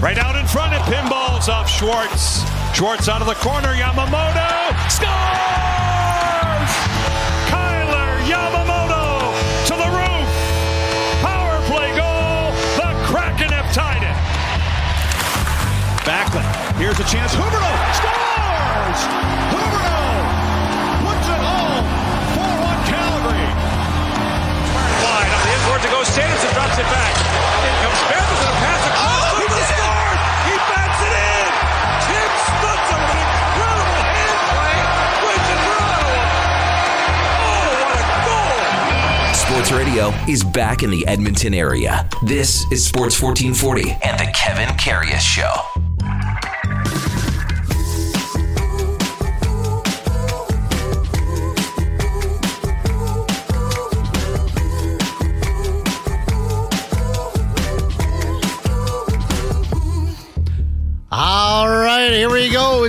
[0.00, 2.40] Right out in front, of pinballs off Schwartz.
[2.72, 3.76] Schwartz out of the corner.
[3.76, 6.72] Yamamoto scores!
[7.52, 9.28] Kailer Yamamoto
[9.68, 10.28] to the roof.
[11.20, 12.48] Power play goal.
[12.80, 14.16] The Kraken have tied it.
[16.08, 16.48] Backlund.
[16.80, 17.36] Here's a chance.
[17.36, 19.00] Huberdeau scores!
[19.52, 20.16] Huberdeau
[21.04, 21.84] puts it home.
[22.40, 23.48] 4-1 Calgary.
[25.04, 26.00] Wide on the inboard to go.
[26.08, 27.12] Sanderson drops it back.
[27.68, 29.19] In comes Spencer with a pass across.
[39.60, 42.08] Sports Radio is back in the Edmonton area.
[42.22, 45.79] This is Sports 1440 and the Kevin Karius Show.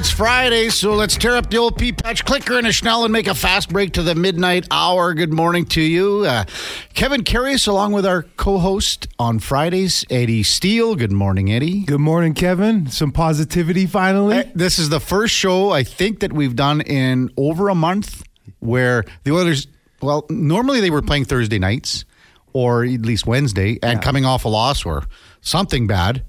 [0.02, 3.14] It's Friday, so let's tear up the old pea patch clicker and a Schnell and
[3.14, 5.14] make a fast break to the midnight hour.
[5.14, 6.26] Good morning to you.
[6.26, 6.46] Uh,
[6.96, 10.96] Kevin Karius, along with our co host on Fridays, Eddie Steele.
[10.96, 11.84] Good morning, Eddie.
[11.84, 12.88] Good morning, Kevin.
[12.88, 14.38] Some positivity finally.
[14.40, 18.24] Uh, This is the first show I think that we've done in over a month
[18.58, 19.68] where the Oilers,
[20.02, 22.06] well, normally they were playing Thursday nights
[22.54, 25.04] or at least Wednesday and coming off a loss or
[25.42, 26.24] something bad.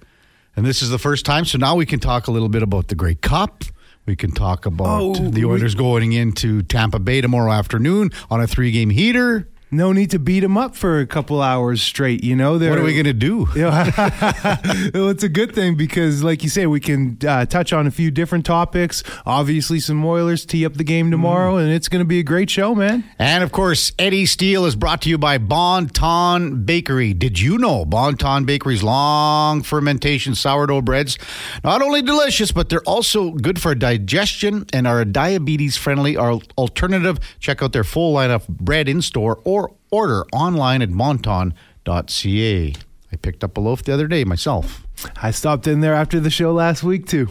[0.56, 1.44] And this is the first time.
[1.44, 3.64] So now we can talk a little bit about the Grey Cup.
[4.04, 8.46] We can talk about Oh, the Oilers going into Tampa Bay tomorrow afternoon on a
[8.46, 9.48] three game heater.
[9.72, 12.22] No need to beat them up for a couple hours straight.
[12.22, 13.48] You know, What are we going to do?
[13.56, 17.90] well, it's a good thing because, like you say, we can uh, touch on a
[17.90, 19.02] few different topics.
[19.24, 22.50] Obviously, some Oilers tee up the game tomorrow, and it's going to be a great
[22.50, 23.02] show, man.
[23.18, 27.14] And of course, Eddie Steele is brought to you by Bon Ton Bakery.
[27.14, 31.18] Did you know Bon Ton Bakery's long fermentation sourdough breads
[31.64, 37.18] not only delicious, but they're also good for digestion and are a diabetes friendly alternative?
[37.40, 42.74] Check out their full line of bread in store or order online at monton.ca.
[43.12, 44.86] I picked up a loaf the other day myself.
[45.20, 47.28] I stopped in there after the show last week too.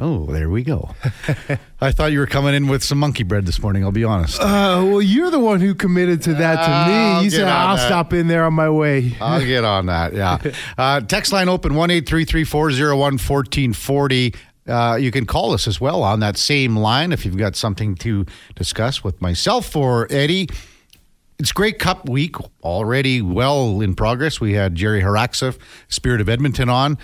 [0.00, 0.94] Oh, there we go.
[1.80, 4.40] I thought you were coming in with some monkey bread this morning, I'll be honest.
[4.40, 7.24] Uh, well, you're the one who committed to that to I'll me.
[7.24, 7.86] You said I'll that.
[7.86, 9.16] stop in there on my way.
[9.20, 10.14] I'll get on that.
[10.14, 10.38] Yeah.
[10.78, 14.32] Uh, text line open one eight three three four zero one fourteen forty.
[14.68, 17.94] Uh, you can call us as well on that same line if you've got something
[17.96, 18.24] to
[18.54, 20.46] discuss with myself or Eddie.
[21.38, 22.34] It's Grey Cup week
[22.64, 24.40] already well in progress.
[24.40, 25.56] We had Jerry Haraxa,
[25.86, 26.98] Spirit of Edmonton, on.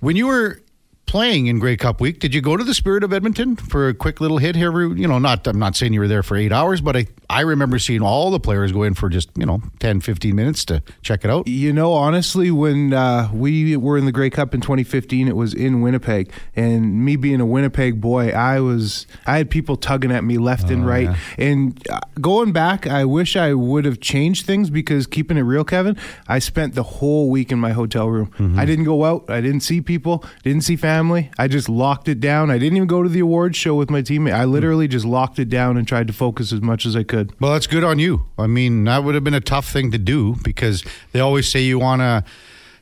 [0.00, 0.60] When you were
[1.06, 3.94] playing in Grey Cup week, did you go to the Spirit of Edmonton for a
[3.94, 4.70] quick little hit here?
[4.94, 7.42] You know, not I'm not saying you were there for eight hours, but I, I
[7.42, 10.82] remember seeing all the players go in for just, you know, 10, 15 minutes to
[11.00, 11.46] check it out.
[11.46, 15.54] You know, honestly, when uh, we were in the Grey Cup in 2015, it was
[15.54, 20.24] in Winnipeg, and me being a Winnipeg boy, I was I had people tugging at
[20.24, 21.16] me left and right.
[21.38, 25.62] And uh, going back, I wish I would have changed things because keeping it real,
[25.62, 25.96] Kevin,
[26.26, 28.32] I spent the whole week in my hotel room.
[28.58, 29.30] I didn't go out.
[29.30, 30.24] I didn't see people.
[30.42, 31.30] Didn't see family.
[31.38, 32.50] I just locked it down.
[32.50, 34.32] I didn't even go to the awards show with my teammate.
[34.34, 37.19] I literally just locked it down and tried to focus as much as I could.
[37.40, 38.26] Well, that's good on you.
[38.38, 41.62] I mean, that would have been a tough thing to do because they always say
[41.62, 42.24] you want to,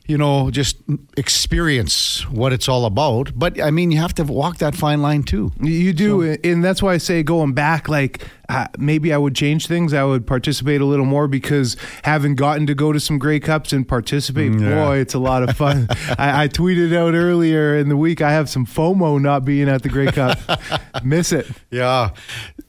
[0.09, 0.77] you know, just
[1.17, 3.31] experience what it's all about.
[3.35, 5.51] But I mean, you have to walk that fine line too.
[5.61, 9.67] You do, and that's why I say going back, like uh, maybe I would change
[9.67, 9.93] things.
[9.93, 13.71] I would participate a little more because having gotten to go to some Grey Cups
[13.71, 15.85] and participate, boy, it's a lot of fun.
[16.17, 19.83] I, I tweeted out earlier in the week I have some FOMO not being at
[19.83, 20.39] the Grey Cup.
[21.03, 21.45] Miss it.
[21.69, 22.09] Yeah,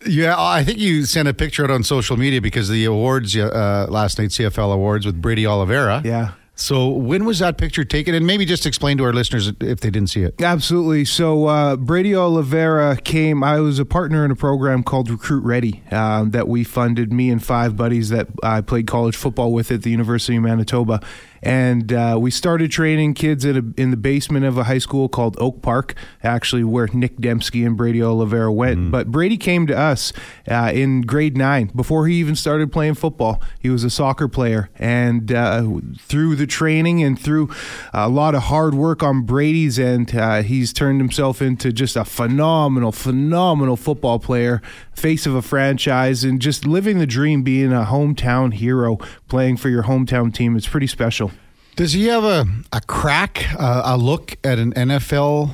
[0.06, 0.34] yeah.
[0.38, 3.86] I think you sent a picture out on social media because of the awards uh,
[3.88, 6.02] last night, CFL awards with Brady Oliveira.
[6.04, 6.32] Yeah.
[6.60, 8.14] So when was that picture taken?
[8.14, 10.40] And maybe just explain to our listeners if they didn't see it.
[10.42, 11.04] Absolutely.
[11.06, 13.42] So uh, Brady Oliveira came.
[13.42, 17.12] I was a partner in a program called Recruit Ready um, that we funded.
[17.12, 21.00] Me and five buddies that I played college football with at the University of Manitoba,
[21.42, 25.08] and uh, we started training kids at a, in the basement of a high school
[25.08, 28.90] called Oak Park, actually where Nic Demski and Brady Oliveira went.
[28.90, 30.12] But Brady came to us
[30.48, 33.42] uh, in grade nine before he even started playing football.
[33.58, 35.66] He was a soccer player, and uh,
[35.98, 37.50] through the training and through
[37.92, 42.04] a lot of hard work on Brady's end, uh, he's turned himself into just a
[42.04, 44.60] phenomenal, phenomenal football player,
[45.00, 48.98] face of a franchise, and just living the dream, being a hometown hero,
[49.28, 50.56] playing for your hometown team.
[50.56, 51.32] It's pretty special.
[51.76, 55.52] Does he have a a crack, uh, a look at an NFL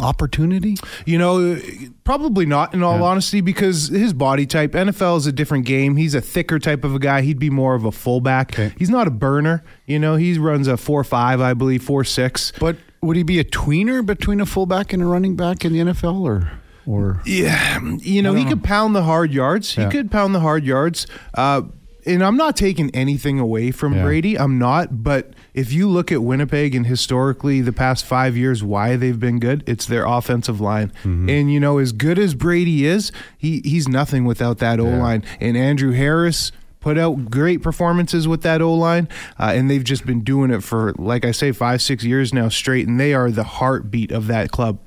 [0.00, 0.76] opportunity?
[1.06, 1.60] You know,
[2.04, 5.96] probably not in all honesty because his body type, NFL is a different game.
[5.96, 7.22] He's a thicker type of a guy.
[7.22, 8.52] He'd be more of a fullback.
[8.52, 8.74] Okay.
[8.78, 9.62] He's not a burner.
[9.86, 12.52] You know, he runs a 4 5, I believe, 4 6.
[12.58, 15.78] But would he be a tweener between a fullback and a running back in the
[15.78, 19.74] NFL, or or Yeah, you know, he could pound the hard yards.
[19.74, 21.06] He could pound the hard yards.
[21.34, 21.62] Uh,
[22.06, 24.02] and I'm not taking anything away from Yeah.
[24.04, 24.38] Brady.
[24.38, 25.02] I'm not.
[25.02, 29.38] But if you look at Winnipeg and historically the past five years, why they've been
[29.38, 30.92] good, it's their offensive line.
[31.04, 35.22] And, you know, as good as Brady is, he, he's nothing without that O line.
[35.40, 39.06] And Andrew Harris put out great performances with that O line,
[39.38, 42.48] uh, and they've just been doing it for, like I say, five, six years now
[42.48, 44.78] straight, and they are the heartbeat of that club.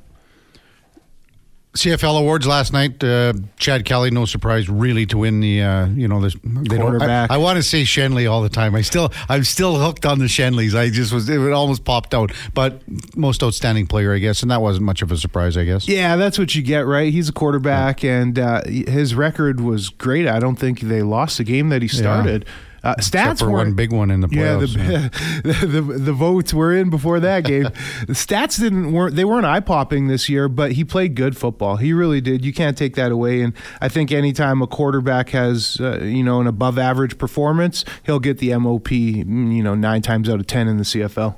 [1.76, 3.04] CFL awards last night?
[3.04, 7.32] Uh, Chad Kelly, no surprise, really to win the uh, you know this they Quarterback.
[7.32, 8.76] I, I want to say Schenley all the time.
[8.76, 10.76] I still I'm still hooked on the Schenleys.
[10.76, 12.82] I just was it almost popped out, but
[13.18, 15.88] most outstanding player, I guess, and that wasn't much of a surprise, I guess.
[15.88, 17.12] Yeah, that's what you get, right?
[17.12, 20.28] He's a quarterback, and uh, his record was great.
[20.28, 22.46] I don't think they lost the game that he started.
[22.84, 25.42] Uh, stats for were one big one in the Yeah, playoffs.
[25.44, 27.64] the, the, the votes were in before that game.
[28.08, 31.78] the stats didn't weren't they weren't eye popping this year, but he played good football.
[31.78, 32.44] He really did.
[32.44, 33.42] You can't take that away.
[33.42, 38.20] And I think anytime a quarterback has uh, you know an above average performance, he'll
[38.20, 38.90] get the MOP.
[38.90, 41.36] mm, You know, nine times out of ten in the CFL.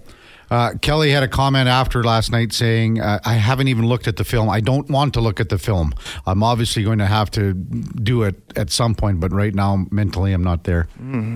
[0.51, 4.17] Uh, Kelly had a comment after last night saying, uh, I haven't even looked at
[4.17, 4.49] the film.
[4.49, 5.93] I don't want to look at the film.
[6.25, 10.33] I'm obviously going to have to do it at some point, but right now, mentally,
[10.33, 10.87] I'm not there.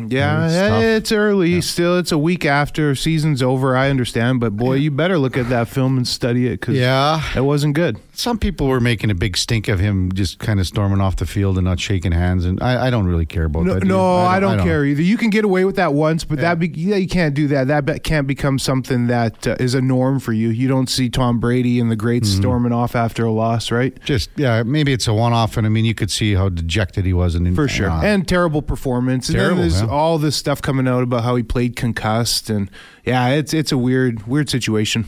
[0.10, 1.62] Yeah, It's it's early.
[1.62, 3.76] Still, it's a week after season's over.
[3.76, 7.22] I understand, but boy, you better look at that film and study it because Yeah.
[7.36, 7.98] it wasn't good.
[8.20, 11.26] Some people were making a big stink of him just kind of storming off the
[11.26, 13.86] field and not shaking hands, and I, I don't really care about No, that.
[13.86, 15.02] no I, don't, care either.
[15.02, 17.68] You can get away with that once, but that be, yeah, you can't do that.
[17.68, 20.50] That be- can't become something that uh, is a norm for you.
[20.50, 22.42] You don't see Tom Brady and the greats Mm-hmm.
[22.42, 23.98] storming off after a loss, right?
[24.04, 27.14] Just yeah, maybe it's a one-off, and I mean you could see how dejected he
[27.14, 27.90] was, and For sure.
[27.90, 29.30] and terrible performance.
[29.30, 29.88] And Terrible, then there's yeah.
[29.88, 32.70] all this stuff coming out about how he played concussed, and
[33.06, 35.06] yeah, it's it's a weird weird situation.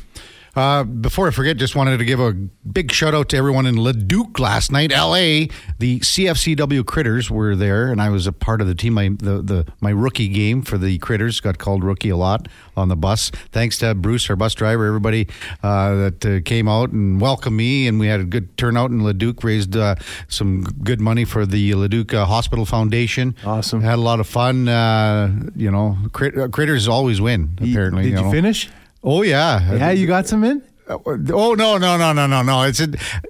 [0.55, 3.77] Uh, before I forget, just wanted to give a big shout out to everyone in
[3.77, 5.49] Leduc last night, L.A.
[5.79, 8.93] The CFCW Critters were there, and I was a part of the team.
[8.93, 12.89] My the, the my rookie game for the Critters got called rookie a lot on
[12.89, 13.29] the bus.
[13.51, 15.27] Thanks to Bruce, our bus driver, everybody
[15.63, 19.03] uh, that uh, came out and welcomed me, and we had a good turnout in
[19.03, 19.43] Leduc.
[19.43, 19.95] Raised uh,
[20.27, 23.35] some good money for the Leduc uh, Hospital Foundation.
[23.45, 23.81] Awesome.
[23.81, 24.67] Had a lot of fun.
[24.67, 27.57] Uh, you know, crit- uh, Critters always win.
[27.61, 28.31] Apparently, Did you, know.
[28.31, 28.69] finish?
[29.03, 30.61] Oh yeah, Yeah, you got some in.
[30.87, 32.63] Oh no no no no no no!
[32.63, 32.89] It's a,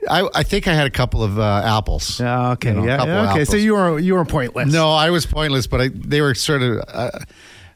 [0.09, 2.19] I I think I had a couple of uh, apples.
[2.19, 3.45] Yeah, okay, You know, a yeah, couple yeah, okay.
[3.45, 4.71] So you were you were pointless.
[4.73, 6.83] No, I was pointless, but I they were sort of.
[6.88, 7.12] Uh,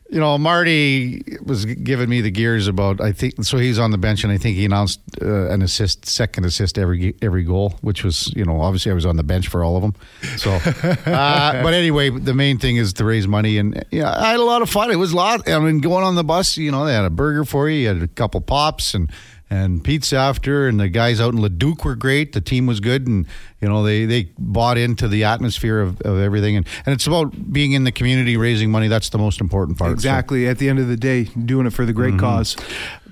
[0.09, 3.01] you know, Marty was giving me the gears about.
[3.01, 3.57] I think so.
[3.57, 7.15] He's on the bench, and I think he announced uh, an assist, second assist every
[7.23, 9.81] every goal, which was you know obviously I was on the bench for all of
[9.81, 9.95] them.
[10.37, 10.51] So,
[11.11, 14.43] uh, but anyway, the main thing is to raise money, and yeah, I had a
[14.43, 14.91] lot of fun.
[14.91, 15.49] It was a lot.
[15.49, 17.87] I mean, going on the bus, you know, they had a burger for you, you
[17.87, 19.11] had a couple pops, and
[19.49, 22.33] and pizza after, and the guys out in Leduc were great.
[22.33, 23.25] The team was good, and
[23.65, 27.51] you know they they bought into the atmosphere of, of everything, and and it's about
[27.51, 28.87] being in the community, raising money.
[28.87, 29.89] That's the most important part.
[29.89, 30.47] So- Exactly.
[30.47, 32.19] At the end of the day, doing it for the great mm-hmm.
[32.19, 32.55] cause.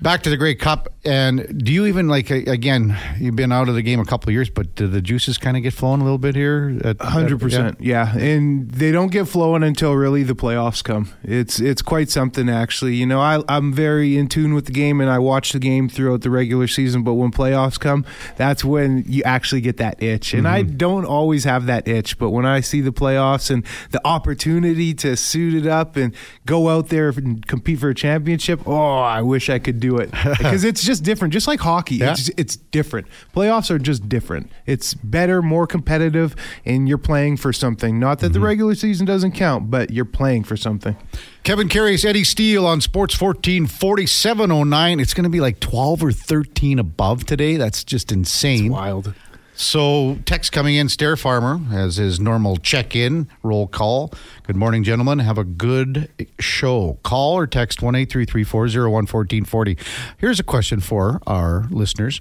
[0.00, 2.96] back to the Grey Cup, and do you even like again?
[3.18, 5.56] You've been out of the game a couple of years, but do the juices kind
[5.56, 6.78] of get flowing a little bit here?
[6.84, 11.10] At, Hundred at- percent, yeah, and they don't get flowing until really the playoffs come.
[11.24, 12.94] It's it's quite something actually.
[12.94, 15.88] You know, I I'm very in tune with the game, and I watch the game
[15.88, 17.02] throughout the regular season.
[17.02, 18.04] But when playoffs come,
[18.36, 20.32] that's when you actually get that itch.
[20.34, 20.76] And I mm-hmm.
[20.76, 25.16] don't always have that itch, but when I see the playoffs and the opportunity to
[25.16, 26.14] suit it up and
[26.46, 30.10] go out there and compete for a championship, oh, I wish I could do it
[30.38, 31.32] because it's just different.
[31.32, 32.12] Just like hockey, Yeah.
[32.12, 33.06] it's it's different.
[33.34, 34.50] Playoffs are just different.
[34.66, 36.34] It's better, more competitive,
[36.64, 37.98] and you're playing for something.
[37.98, 38.46] Not that the mm-hmm.
[38.46, 40.96] regular season doesn't count, but you're playing for something.
[41.44, 45.00] Kevin Karius Eddie Steele on Sports 14 4709.
[45.00, 47.56] It's going to be like 12 or 13 above today.
[47.56, 48.72] That's just insane.
[48.72, 49.14] Wild.
[49.56, 50.88] So, text coming in.
[50.88, 54.12] Stair Farmer has his normal check in roll call.
[54.42, 55.20] Good morning, gentlemen.
[55.20, 56.98] Have a good show.
[57.04, 59.78] Call or text 1 1440
[60.18, 62.20] Here's a question for our listeners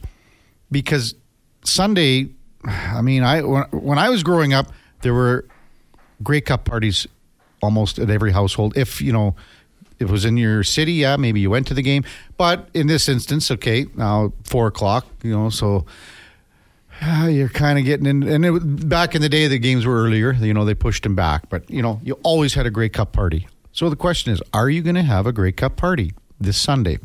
[0.72, 1.16] because
[1.64, 2.30] Sunday,
[2.66, 4.72] I mean, I when, when I was growing up,
[5.02, 5.46] there were
[6.22, 7.08] Grey Cup parties
[7.64, 8.78] almost at every household.
[8.78, 9.36] If you know,
[9.98, 12.04] it was in your city, yeah, maybe you went to the game.
[12.38, 15.86] But in this instance, okay, now four o'clock, you know, so
[17.04, 18.24] ah, you're kind of getting in.
[18.24, 20.34] And it, back in the day, the games were earlier.
[20.34, 21.50] You know, they pushed them back.
[21.50, 23.48] But you know, you always had a Grey Cup party.
[23.72, 27.00] So the question is, are you going to have a Grey Cup party this Sunday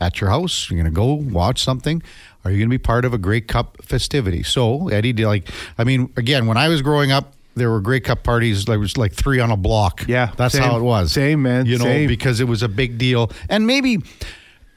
[0.00, 0.70] at your house?
[0.70, 2.02] You're going to go watch something.
[2.44, 4.42] Are you going to be part of a Grey Cup festivity?
[4.42, 7.32] So Eddie, like, I mean, again, when I was growing up.
[7.56, 8.64] There were Grey Cup parties.
[8.64, 10.08] There was like three on a block.
[10.08, 10.64] Yeah, that's same.
[10.64, 11.12] how it was.
[11.12, 12.08] Same, man, You know, same.
[12.08, 13.98] because it was a big deal, and maybe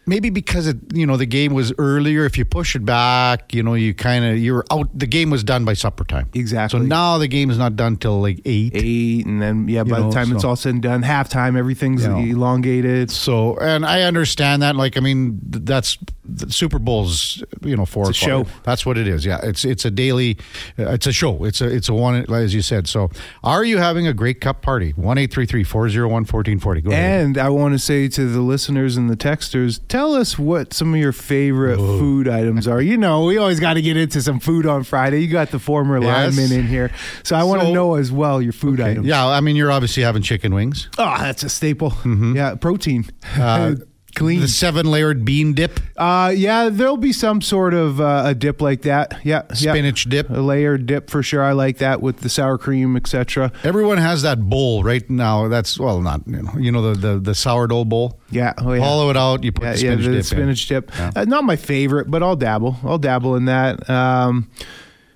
[0.08, 2.26] maybe because it, you know the game was earlier.
[2.26, 4.98] If you push it back, you know you kind of you're out.
[4.98, 6.30] The game was done by supper time.
[6.34, 6.80] Exactly.
[6.80, 8.72] So now the game is not done till like eight.
[8.74, 12.04] Eight, and then yeah, by know, the time it's all said and done, halftime, everything's
[12.04, 12.18] You know.
[12.20, 13.12] elongated.
[13.12, 14.76] So, and I understand that.
[14.76, 15.98] Like, I mean, that's
[16.28, 17.44] the Super Bowl's.
[17.62, 18.46] You know, four It's show.
[18.64, 19.26] That's what it is.
[19.26, 20.38] Yeah, it's it's a daily.
[20.78, 21.44] Uh, it's a show.
[21.46, 22.88] It's a it's a one as you said.
[22.88, 23.10] So,
[23.44, 24.92] are you having a Grey Cup party?
[24.92, 26.82] One eight three three four zero one fourteen forty.
[26.82, 27.26] Go ahead.
[27.26, 30.94] And I want to say to the listeners and the texters, tell us what some
[30.94, 32.82] of your favorite food items are.
[32.82, 35.22] You know, we always got to get into some food on Friday.
[35.22, 36.36] You got the former Yes.
[36.38, 36.92] lineman in here,
[37.24, 39.06] so I want to So- know as well your food items.
[39.08, 40.90] Yeah, I mean, you're obviously having chicken wings.
[40.98, 41.94] Oh, that's a staple.
[42.06, 43.06] Yeah, protein.
[43.38, 43.76] Uh,
[44.18, 44.42] Clean.
[44.42, 48.62] The seven layered bean dip, Uh, yeah, there'll be some sort of uh, a dip
[48.62, 49.20] like that.
[49.24, 49.74] Yeah, yeah.
[49.74, 50.28] spinach dip.
[50.32, 51.44] a layered dip for sure.
[51.44, 53.52] I like that with the sour cream, etc.
[53.64, 55.48] Everyone has that bowl right now.
[55.48, 58.20] That's well, not you know, you know the the, the sourdough bowl.
[58.32, 58.84] Yeah, oh yeah.
[58.84, 59.44] Hollow it out.
[59.44, 60.18] You put yeah, the yeah, spinach the dip.
[60.18, 60.24] in.
[60.24, 60.92] spinach dip.
[60.96, 61.12] Yeah.
[61.16, 62.78] Uh, not my favorite, but I'll dabble.
[62.84, 63.88] I'll dabble in that.
[63.88, 64.50] Um,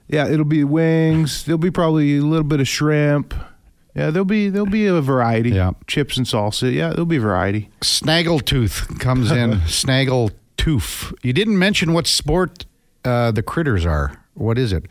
[0.07, 1.45] yeah, it'll be wings.
[1.45, 3.33] There'll be probably a little bit of shrimp.
[3.95, 5.49] Yeah, there'll be there'll be a variety.
[5.51, 5.71] Yeah.
[5.87, 6.73] chips and salsa.
[6.73, 7.69] Yeah, there'll be variety.
[7.81, 9.51] Snaggletooth comes in.
[9.67, 11.13] Snaggletooth.
[11.23, 12.65] You didn't mention what sport
[13.03, 14.23] uh, the critters are.
[14.33, 14.85] What is it?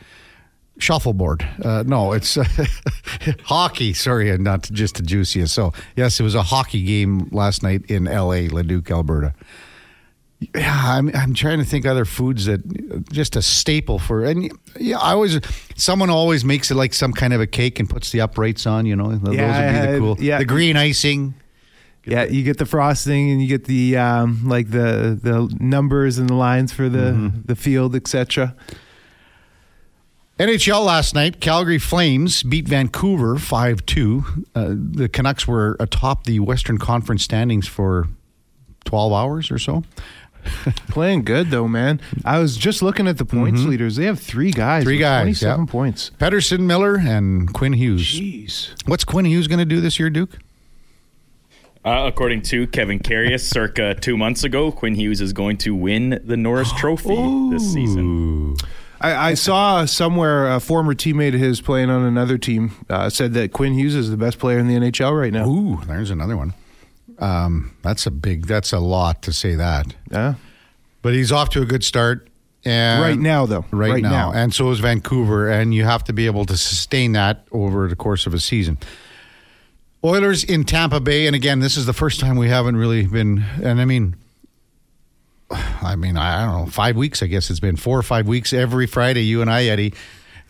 [0.79, 1.47] Shuffleboard.
[1.63, 2.37] Uh, no, it's
[3.45, 3.93] hockey.
[3.93, 5.55] Sorry, and not just the juiciest.
[5.55, 9.35] So, yes, it was a hockey game last night in L.A., Leduc, Alberta.
[10.55, 14.99] Yeah, I'm, I'm trying to think other foods that just a staple for and yeah
[14.99, 15.39] I always
[15.77, 18.87] someone always makes it like some kind of a cake and puts the uprights on
[18.87, 20.39] you know those would be the cool yeah.
[20.39, 21.35] the green icing
[22.07, 26.31] Yeah, you get the frosting and you get the um, like the the numbers and
[26.31, 27.41] the lines for the Mm-hmm.
[27.45, 28.55] the field, etc.
[30.39, 34.25] NHL last night, Calgary Flames beat Vancouver 5 2.
[34.55, 38.09] Uh, the Canucks were atop the Western Conference standings for
[38.87, 39.85] 12 hours or so.
[40.89, 42.01] Playing good though, man.
[42.25, 43.97] I was just looking at the points leaders.
[43.97, 44.83] They have three guys.
[44.83, 44.89] Mm-hmm.
[44.89, 45.71] Three guys, twenty-seven yeah.
[45.71, 46.11] points.
[46.19, 48.03] Pettersson, Miller, and Quinn Hughes.
[48.03, 48.71] Jeez.
[48.87, 50.39] What's Quinn Hughes going to do this year, Duke?
[51.83, 56.21] Uh, according to Kevin Karius, circa two months ago, Quinn Hughes is going to win
[56.25, 57.17] the Norris Trophy
[57.51, 58.57] this season.
[59.01, 63.33] I, I saw somewhere a former teammate of his playing on another team uh, said
[63.33, 65.49] that Quinn Hughes is the best player in the NHL right now.
[65.49, 66.53] Ooh, there's another one.
[67.21, 69.95] Um, that's a big, that's a lot to say that.
[70.11, 70.35] Yeah.
[71.03, 72.29] But he's off to a good start.
[72.65, 73.65] And Right now, though.
[73.71, 74.11] Right, Right now.
[74.11, 74.33] now.
[74.33, 75.49] And so is Vancouver.
[75.51, 78.79] And you have to be able to sustain that over the course of a season.
[80.05, 81.27] Oilers in Tampa Bay.
[81.27, 83.45] And again, this is the first time we haven't really been.
[83.63, 84.17] And I mean,
[85.51, 88.53] I mean, I don't know, five weeks, I guess it's been four or five weeks
[88.53, 89.95] every Friday, you and I, Eddie.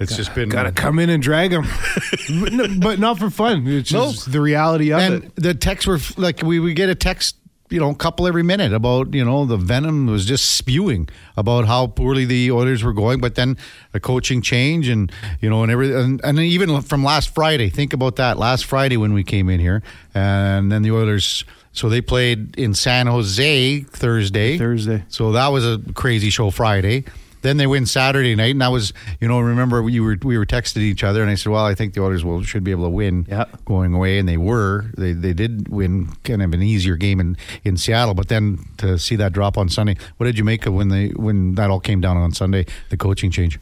[0.00, 0.48] It's just been.
[0.48, 1.66] Got to come in and drag them,
[2.40, 3.66] but, no, but not for fun.
[3.66, 5.36] It's just the reality of and it.
[5.36, 7.36] the texts were f- like we would get a text
[7.70, 11.66] you know a couple every minute about you know the venom was just spewing about
[11.66, 13.56] how poorly the Oilers were going but then
[13.92, 17.92] the coaching change and you know and every and, and even from last Friday think
[17.92, 19.82] about that last Friday when we came in here
[20.14, 25.04] and then the Oilers so they played in San Jose Thursday Thursday.
[25.08, 27.04] so that was a crazy show Friday.
[27.42, 30.46] Then they win Saturday night, and that was, you know, remember you were we were
[30.46, 32.84] texting each other, and I said, "Well, I think the Oilers will should be able
[32.84, 33.44] to win Yeah.
[33.64, 34.86] going away," and they were.
[34.96, 38.98] They they did win kind of an easier game in, in Seattle, but then to
[38.98, 41.80] see that drop on Sunday, what did you make of when they when that all
[41.80, 43.58] came down on Sunday, the coaching change?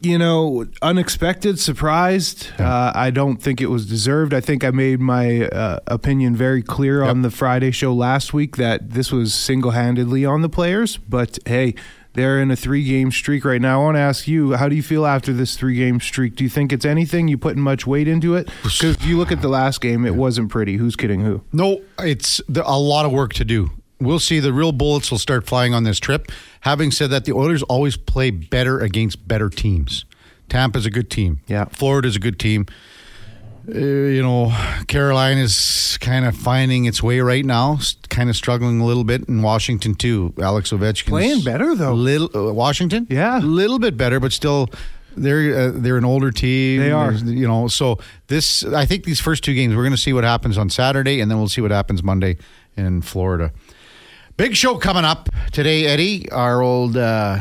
[0.00, 2.48] you know, unexpected, surprised.
[2.60, 4.34] Uh, I don't think it was deserved.
[4.34, 8.56] I think I made my uh, opinion very clear on the Friday show last week
[8.56, 10.98] that this was single handedly on the players.
[10.98, 11.74] But hey,
[12.14, 13.82] they're in a three game streak right now.
[13.82, 16.36] I want to ask you, how do you feel after this three game streak?
[16.36, 17.28] Do you think it's anything?
[17.28, 18.46] You putting much weight into it?
[18.62, 20.76] Because if you look at the last game, it wasn't pretty.
[20.76, 21.42] Who's kidding who?
[21.52, 23.70] No, it's a lot of work to do.
[24.00, 24.40] We'll see.
[24.40, 26.30] The real bullets will start flying on this trip.
[26.60, 30.04] Having said that, the Oilers always play better against better teams.
[30.48, 31.40] Tampa's a good team.
[31.46, 31.66] Yeah.
[31.66, 32.66] Florida's a good team.
[33.66, 34.52] Uh, you know,
[34.88, 37.78] Carolina is kind of finding its way right now.
[38.10, 40.34] Kind of struggling a little bit in Washington too.
[40.40, 41.94] Alex Ovechkin Playing better, though.
[41.94, 43.38] Little uh, Washington, Yeah.
[43.38, 44.68] a little bit better, but still.
[45.16, 46.80] They're uh, they're an older team.
[46.80, 47.12] They are.
[47.12, 47.68] You know.
[47.68, 50.68] So this, I think, these first two games, we're going to see what happens on
[50.70, 52.36] Saturday, and then we'll see what happens Monday
[52.76, 53.52] in Florida.
[54.36, 57.38] Big show coming up today, Eddie, our old uh,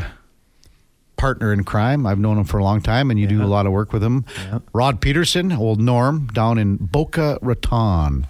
[1.24, 2.06] partner in crime.
[2.06, 4.04] I've known him for a long time, and you do a lot of work with
[4.04, 4.26] him.
[4.74, 8.28] Rod Pedersen, old Norm, down in Boca Raton.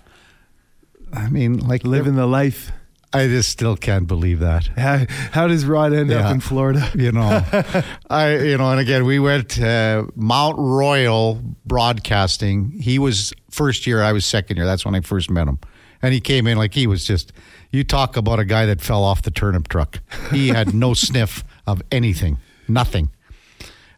[1.12, 2.72] I mean, like Living the life.
[3.12, 4.68] I just still can't believe that.
[4.78, 6.28] How, how does Rod end Yeah.
[6.28, 6.88] up in Florida?
[6.96, 7.44] You know,
[8.12, 12.80] I you know, and again, we went uh, Mount Royal Broadcasting.
[12.80, 14.68] He was first year, I was second year.
[14.68, 15.58] That's when I first met him,
[16.04, 17.34] and he came in like he was just,
[17.72, 20.00] You talk about a guy that fell off the turnip truck.
[20.32, 23.10] He had no sniff of anything, nothing.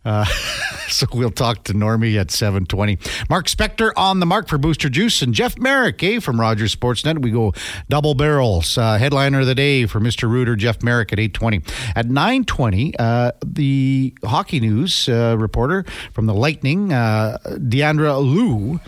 [0.05, 0.23] Uh,
[0.87, 2.99] so we'll talk to Normie at 720.
[3.29, 7.21] Mark Spector on the mark for Booster Juice and Jeff Marek, eh, from Rogers Sportsnet.
[7.21, 7.53] We go
[7.89, 8.77] double barrels.
[8.77, 10.29] Uh, headliner of the day for Mr.
[10.29, 11.63] Rooter, Jeff Marek at 820.
[11.95, 18.79] At 920, uh, the hockey news uh, reporter from the Lightning, uh, Deandra Lou,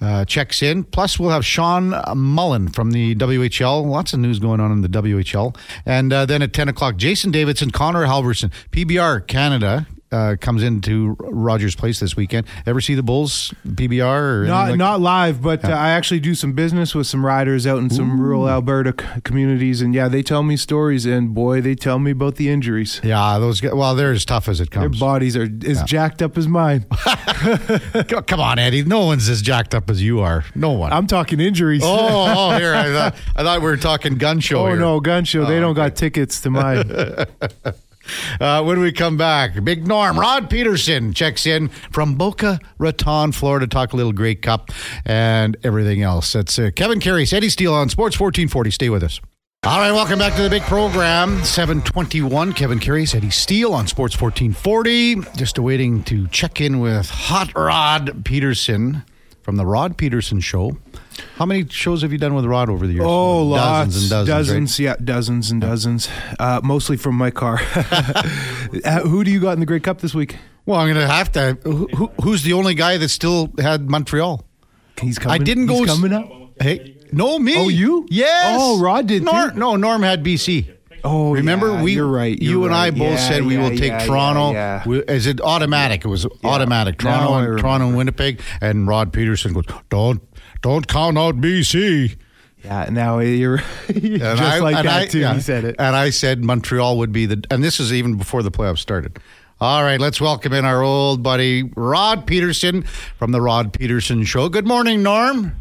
[0.00, 0.84] uh, checks in.
[0.84, 3.84] Plus, we'll have Sean Mullen from the WHL.
[3.86, 5.56] Lots of news going on in the WHL.
[5.84, 9.86] And uh, then at 10 o'clock, Jason Davidson, Connor Halverson, PBR Canada.
[10.12, 12.46] Uh, comes into Rogers Place this weekend.
[12.64, 14.42] Ever see the Bulls PBR?
[14.42, 17.66] Or Not like- not live, but uh, I actually do some business with some riders
[17.66, 21.60] out in some rural Alberta c- communities, and yeah, they tell me stories, and boy,
[21.60, 23.00] they tell me about the injuries.
[23.02, 23.74] Yeah, those guys.
[23.74, 24.82] Well, they're as tough as it comes.
[24.98, 26.84] Their bodies are as jacked up as mine.
[28.26, 28.84] Come on, Eddie.
[28.84, 30.44] No one's as jacked up as you are.
[30.54, 30.92] No one.
[30.92, 31.82] I'm talking injuries.
[31.84, 32.74] oh, oh, here.
[32.74, 34.60] I thought, I thought we were talking gun show.
[34.64, 34.76] Oh here.
[34.76, 35.44] no, gun show.
[35.44, 36.88] they don't got tickets to mine.
[38.40, 43.66] Uh, when we come back, Big Norm, Rod Pedersen checks in from Boca Raton, Florida,
[43.66, 44.70] talk a little Grey Cup
[45.04, 46.32] and everything else.
[46.32, 48.70] That's uh, Kevin Karius, Eddie Steele on Sports 1440.
[48.70, 49.20] Stay with us.
[49.64, 51.42] All right, welcome back to the big program.
[51.42, 55.22] 721, Kevin Karius, Eddie Steele on Sports 1440.
[55.36, 59.02] Just awaiting to check in with Hot Rod Pedersen
[59.46, 60.76] from the Rod Pedersen Show.
[61.36, 63.04] How many shows have you done with Rod over the years?
[63.06, 64.72] Oh, lots, dozens and dozens.
[64.72, 64.84] right?
[64.84, 66.08] yeah, dozens and dozens.
[66.40, 67.60] Uh, mostly from my car.
[68.84, 70.36] Uh, Who do you got in the Grey Cup this week?
[70.66, 71.56] Well, I'm going to have to.
[71.62, 74.44] Who, who- who's the only guy that still had Montreal?
[75.00, 75.40] He's coming.
[75.40, 75.86] I didn't he's go.
[75.86, 76.28] coming up.
[76.60, 77.54] Hey, no, me.
[77.56, 78.06] Oh, you?
[78.10, 78.56] Yes.
[78.60, 79.56] Oh, Rod did Nor- too?
[79.58, 80.75] No, Norm had BC.
[81.08, 82.36] Oh, Remember, yeah, we You're right.
[82.40, 84.52] you you're and I both Yeah, said we yeah, will take Toronto.
[84.52, 84.82] Yeah.
[84.84, 86.04] We- Is it automatic?
[86.04, 86.98] It was automatic.
[86.98, 87.58] Toronto, and.
[87.58, 90.20] Toronto, and Winnipeg, and Rod Pedersen goes, "Don't,
[90.62, 92.16] don't count out BC."
[92.64, 95.20] Yeah, now you're And just I- like that I- too.
[95.20, 95.34] yeah.
[95.34, 95.76] He said it.
[95.78, 97.42] and I said Montreal would be the.
[97.50, 99.18] And this is even before the playoffs started.
[99.60, 102.82] All right, let's welcome in our old buddy Rod Pedersen
[103.18, 104.48] from the Rod Pedersen Show.
[104.50, 105.52] Good morning, Norm.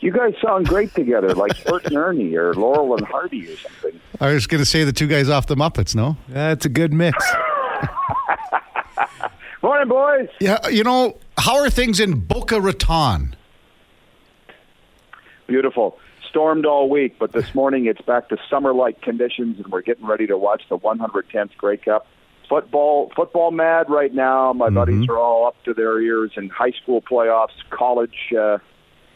[0.00, 4.00] You guys sound great together, like Bert and Ernie or Laurel and Hardy or something.
[4.18, 5.94] I was going to say the two guys off the Muppets.
[5.94, 6.16] No.
[6.28, 7.22] That's a good mix.
[9.62, 10.28] Morning, boys.
[10.40, 13.36] Yeah, you know, how are things in Boca Raton?
[15.46, 15.98] Beautiful.
[16.30, 20.26] Stormed all week, but this morning it's back to summer-like conditions, and we're getting ready
[20.28, 22.06] to watch the 110th Grey Cup.
[22.48, 24.52] Football, football mad right now.
[24.52, 28.58] My buddies are all up to their ears in high school playoffs, college, uh,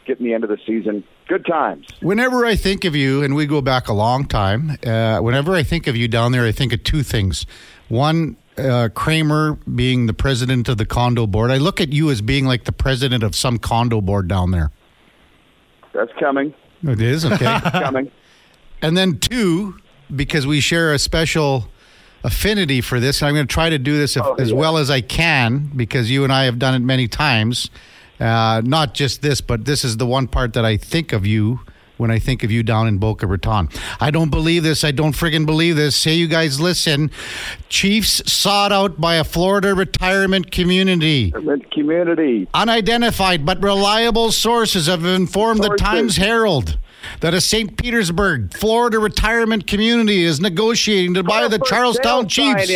[0.05, 1.03] getting the end of the season.
[1.27, 1.87] Good times.
[2.01, 5.63] Whenever I think of you, and we go back a long time, uh, whenever I
[5.63, 7.45] think of you down there, I think of two things.
[7.89, 11.51] One, uh, Kramer being the president of the condo board.
[11.51, 14.71] I look at you as being like the president of some condo board down there.
[15.93, 16.53] That's coming.
[16.83, 17.59] It is, okay.
[17.71, 18.11] Coming.
[18.81, 19.77] and then two,
[20.15, 21.67] because we share a special
[22.23, 24.55] affinity for this, and I'm going to try to do this Oh, as yeah.
[24.55, 27.69] well as I can, because you and I have done it many times.
[28.19, 31.59] Uh, not just this, but this is the one part that I think of you
[31.97, 33.69] when I think of you down in Boca Raton.
[33.99, 34.83] I don't believe this.
[34.83, 35.95] I don't friggin' believe this.
[35.95, 37.11] Say you guys listen.
[37.69, 41.31] Chiefs sought out by a Florida retirement community.
[41.33, 42.47] Retirement Community.
[42.53, 46.77] Unidentified but reliable sources have informed the Times Herald
[47.21, 47.77] that a St.
[47.77, 52.71] Petersburg, Florida retirement community is negotiating to buy the Charlestown Chiefs.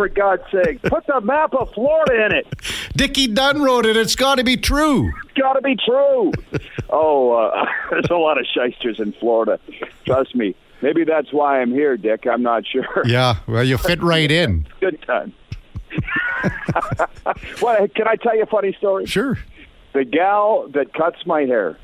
[0.00, 2.46] For God's sake, put the map of Florida in it.
[2.96, 3.98] Dickie Dunn wrote it.
[3.98, 5.12] It's got to be true.
[5.26, 6.32] It's got to be true.
[6.88, 9.60] oh, uh, there's a lot of shysters in Florida.
[10.06, 10.56] Trust me.
[10.80, 12.26] Maybe that's why I'm here, Dick.
[12.26, 13.02] I'm not sure.
[13.04, 14.66] Yeah, well, you fit right in.
[14.80, 15.34] Good time.
[17.60, 19.04] well, can I tell you a funny story?
[19.04, 19.38] Sure.
[19.92, 21.76] The gal that cuts my hair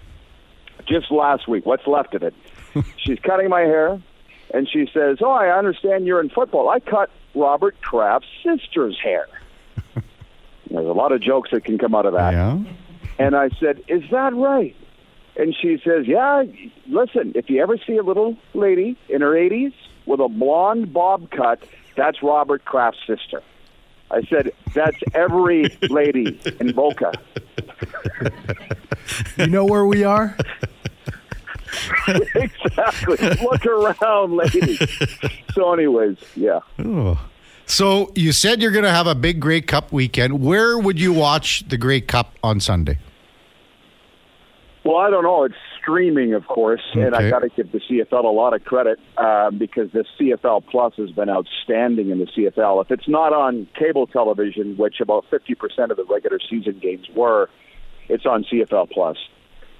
[0.88, 2.32] just last week, what's left of it,
[2.96, 4.00] she's cutting my hair,
[4.52, 6.68] and she says, "Oh, I understand you're in football.
[6.68, 9.26] I cut Robert Kraft's sister's hair."
[10.70, 12.32] There's a lot of jokes that can come out of that.
[12.32, 12.58] Yeah.
[13.18, 14.76] And I said, Is that right?
[15.36, 16.44] And she says, Yeah,
[16.88, 19.74] listen, if you ever see a little lady in her 80s
[20.06, 21.62] with a blonde bob cut,
[21.96, 23.42] that's Robert Kraft's sister.
[24.10, 27.12] I said, That's every lady in Boca.
[29.36, 30.36] You know where we are?
[32.34, 33.16] exactly.
[33.44, 34.78] Look around, lady.
[35.52, 36.60] So, anyways, yeah.
[37.66, 40.40] So you said you're going to have a big Grey Cup weekend.
[40.40, 42.98] Where would you watch the Grey Cup on Sunday?
[44.84, 45.42] Well, I don't know.
[45.42, 49.00] It's streaming, of course, and I got to give the CFL a lot of credit
[49.16, 52.84] uh, because the CFL Plus has been outstanding in the CFL.
[52.84, 57.08] If it's not on cable television, which about fifty percent of the regular season games
[57.14, 57.50] were,
[58.08, 59.16] it's on CFL Plus.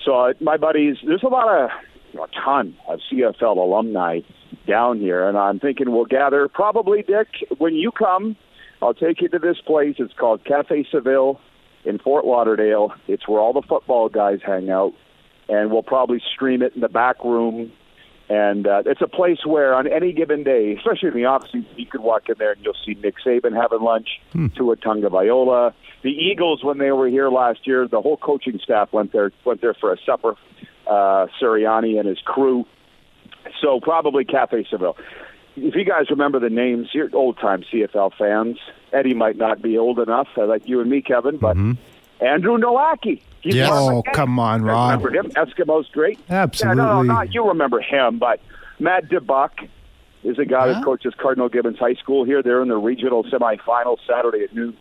[0.07, 1.71] So uh, my buddies, there's a lot of
[2.15, 4.21] a ton of CFL alumni
[4.67, 7.27] down here, and I'm thinking we'll gather probably, Dick,
[7.59, 8.37] when you come,
[8.81, 9.97] I'll take you to this place.
[9.99, 11.41] It's called Cafe Seville
[11.85, 12.93] in Fort Lauderdale.
[13.09, 14.93] It's where all the football guys hang out,
[15.49, 17.73] and we'll probably stream it in the back room.
[18.29, 21.67] And uh, it's a place where, on any given day, especially in the off season,
[21.77, 24.09] you could walk in there and you'll see Nick Saban having lunch,
[24.57, 27.89] Tua Tagovailoa, the Eagles when they were here last year.
[27.89, 30.35] The whole coaching staff went there went there for a supper.
[30.87, 32.65] Uh, Sirianni and his crew.
[33.61, 34.97] So probably Cafe Seville.
[35.57, 38.59] If you guys remember the names, you're old time CFL fans.
[38.93, 41.57] Eddie might not be old enough, uh, like you and me, Kevin, but
[42.21, 43.21] Andrew Nowacki.
[43.43, 43.71] Yes.
[43.71, 45.03] one of my Oh, come on, I Rod.
[45.05, 45.31] Remember him?
[45.47, 46.19] Eskimos great.
[46.29, 46.83] Absolutely.
[46.83, 48.41] Yeah, no, no, not you remember him, but
[48.79, 49.69] Matt DeBuck
[50.25, 50.73] is a guy Yeah.
[50.75, 52.43] that coaches Cardinal Gibbons High School here.
[52.43, 54.77] They're in the regional semifinals Saturday at noon.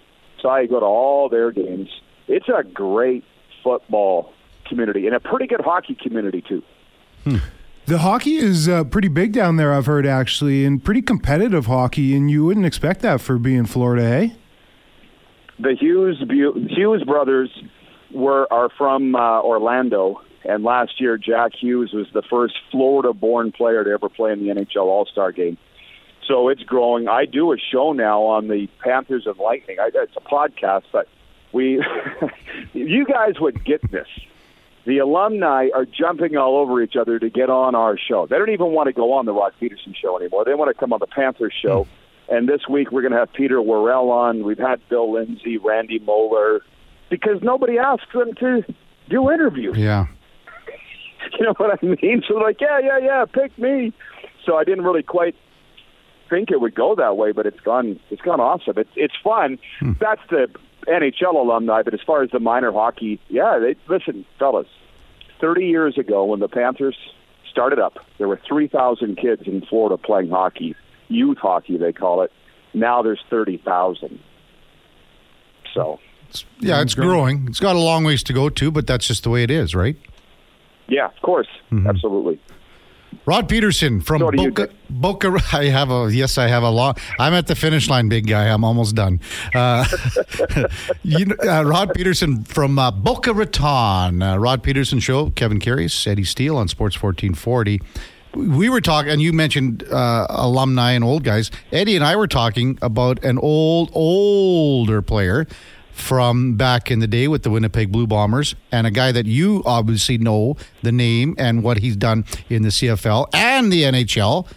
[0.45, 1.89] So I go to all their games.
[2.27, 3.23] It's a great
[3.63, 4.31] football
[4.67, 6.61] community and a pretty good hockey community too.
[7.87, 12.15] The hockey is uh, pretty big down there, I've heard, actually, and pretty competitive hockey,
[12.15, 14.29] and you wouldn't expect that for being Florida, eh?
[15.57, 16.23] the Hughes
[16.69, 17.49] Hughes brothers
[18.13, 23.83] were are from uh, Orlando, and last year Jack Hughes was the first Florida-born player
[23.83, 25.57] to ever play in the NHL All-Star game.
[26.27, 27.07] So it's growing.
[27.07, 29.77] I do a show now on the Panthers and Lightning.
[29.79, 31.07] I, it's a podcast, but
[31.51, 31.83] we,
[32.73, 34.07] you guys would get this.
[34.85, 38.27] The alumni are jumping all over each other to get on our show.
[38.27, 40.45] They don't even want to go on the Rod Pedersen show anymore.
[40.45, 41.83] They want to come on the Panthers show.
[41.83, 42.35] Hmm.
[42.35, 44.43] And this week we're going to have Peter Worrell on.
[44.43, 46.61] We've had Bill Lindsay, Randy Moller,
[47.09, 48.63] because nobody asks them to
[49.09, 49.77] do interviews.
[49.77, 50.07] Yeah.
[51.39, 52.21] You know what I mean?
[52.27, 53.91] So they're like, yeah, yeah, yeah, pick me.
[54.45, 55.35] So I didn't really quite
[56.29, 57.99] think it would go that way, but it's gone.
[58.09, 58.75] It's gone awesome.
[58.77, 59.57] It's it's fun.
[59.79, 59.93] Hmm.
[59.99, 60.47] That's the
[60.87, 64.67] NHL alumni, but as far as the minor hockey, yeah, they listen, fellas.
[65.39, 66.97] Thirty years ago, when the Panthers
[67.49, 70.75] started up, there were three thousand kids in Florida playing hockey,
[71.07, 72.31] youth hockey they call it.
[72.73, 74.19] Now there's thirty thousand.
[75.73, 75.99] So
[76.59, 77.47] Yeah, it's growing.
[77.47, 79.75] It's got a long ways to go too, but that's just the way it is,
[79.75, 79.97] right?
[80.87, 81.87] yeah, of course, mm-hmm.
[81.87, 82.39] absolutely.
[83.25, 85.37] Rod Pedersen from So Boca, Boca.
[85.53, 86.37] I have a yes.
[86.37, 86.95] I have a long.
[87.19, 88.47] I'm at the finish line, big guy.
[88.47, 89.19] I'm almost done.
[89.53, 89.85] Uh,
[91.03, 94.21] you uh, Rod Pedersen from uh, Boca Raton.
[94.21, 95.29] Uh, Rod Pedersen show.
[95.31, 97.81] Kevin Karius, Eddie Steele on Sports 1440.
[98.35, 101.51] We were talking, and you mentioned uh, alumni and old guys.
[101.71, 105.47] Eddie and I were talking about an old, older player
[105.95, 109.63] from back in the day with the Winnipeg Blue Bombers, and a guy that you
[109.65, 114.47] obviously know the name and what he's done in the CFL and the NHL.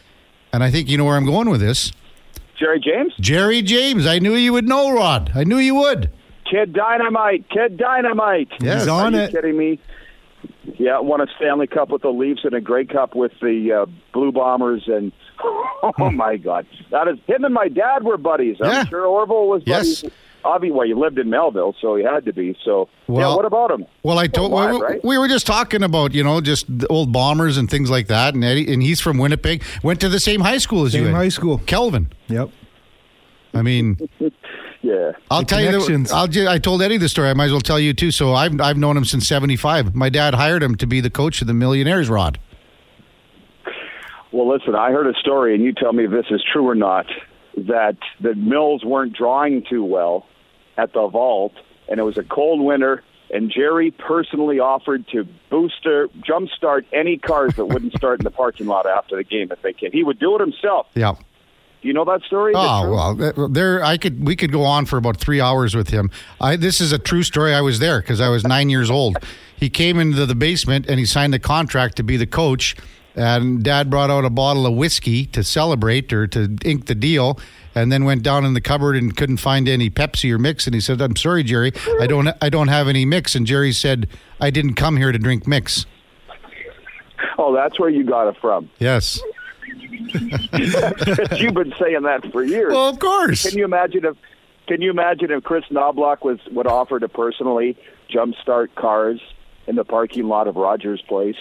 [0.53, 1.92] And I think you know where I'm going with this.
[2.59, 4.05] Gerry James, Gerry James.
[4.07, 5.31] I knew you would know, Rod.
[5.35, 6.11] I knew you would.
[6.51, 8.48] Kid Dynamite, Kid Dynamite.
[8.61, 8.81] Yes.
[8.83, 9.31] He's on Are you it.
[9.31, 9.79] kidding me?
[10.79, 13.87] Yeah, won a Stanley Cup with the Leafs and a Grey Cup with the uh,
[14.12, 18.57] Blue Bombers, and oh my God, that is him and my dad were buddies.
[18.61, 18.85] I'm Yeah.
[18.87, 20.05] sure Orville was Yes.
[20.49, 20.55] Buddies.
[20.73, 22.57] Obviously, well, he lived in Melville, so he had to be.
[22.65, 23.37] So, Well- yeah.
[23.37, 23.87] What about him?
[24.03, 25.05] Well, I told alive, we, right?
[25.05, 28.35] we were just talking about you know just the old bombers and things like that,
[28.35, 29.63] and Eddie, and he's from Winnipeg.
[29.83, 31.05] Went to the same high school as you.
[31.05, 31.59] Same high school.
[31.67, 32.11] Kelvin.
[32.29, 32.51] Yep.
[33.55, 33.97] I mean,
[34.81, 35.11] Yeah.
[35.31, 35.67] I'll The tell you.
[35.67, 36.13] The, connections.
[36.13, 36.29] I'll.
[36.29, 37.29] ju- I told Eddie the story.
[37.31, 38.11] I might as well tell you too.
[38.13, 39.95] So I've I've known him since '75.
[39.95, 42.09] My dad hired him to be the coach of the Millionaires.
[42.09, 42.39] Rod.
[44.33, 46.75] Well, listen, I heard a story, and you tell me if this is true or
[46.75, 47.07] not.
[47.57, 50.27] That the mills weren't drawing too well
[50.79, 51.53] at the vault,
[51.88, 53.03] and it was a cold winter.
[53.31, 58.67] And Gerry personally offered to booster, jumpstart any cars that wouldn't start in the parking
[58.67, 59.93] lot after the game if they can.
[59.93, 60.87] He would do it himself.
[60.95, 61.14] Yeah.
[61.81, 62.55] Do you know that story?
[62.57, 66.11] Oh well, there I could we could go on for about three hours with him.
[66.41, 67.55] I this is a true story.
[67.55, 69.17] I was there because I was nine years old.
[69.55, 72.75] He came into the basement and he signed the contract to be the coach.
[73.14, 77.38] And Dad brought out a bottle of whiskey to celebrate or to ink the deal,
[77.83, 80.67] and then went down in the cupboard and couldn't find any Pepsi or mix.
[80.67, 83.73] And he said, "I'm sorry, Gerry, I don't I don't have any mix." And Gerry
[83.73, 84.09] said,
[84.41, 85.87] "I didn't come here to drink mix."
[87.38, 88.69] Oh, that's where you got it from.
[88.79, 89.21] Yes.
[90.12, 92.73] You've been saying that for years.
[92.73, 93.49] Well, of course.
[93.49, 94.17] Can you imagine if
[94.67, 97.77] can you imagine if Chris Knobloch was would offer to personally
[98.11, 99.21] jumpstart cars
[99.67, 101.37] in the parking lot of Rogers Place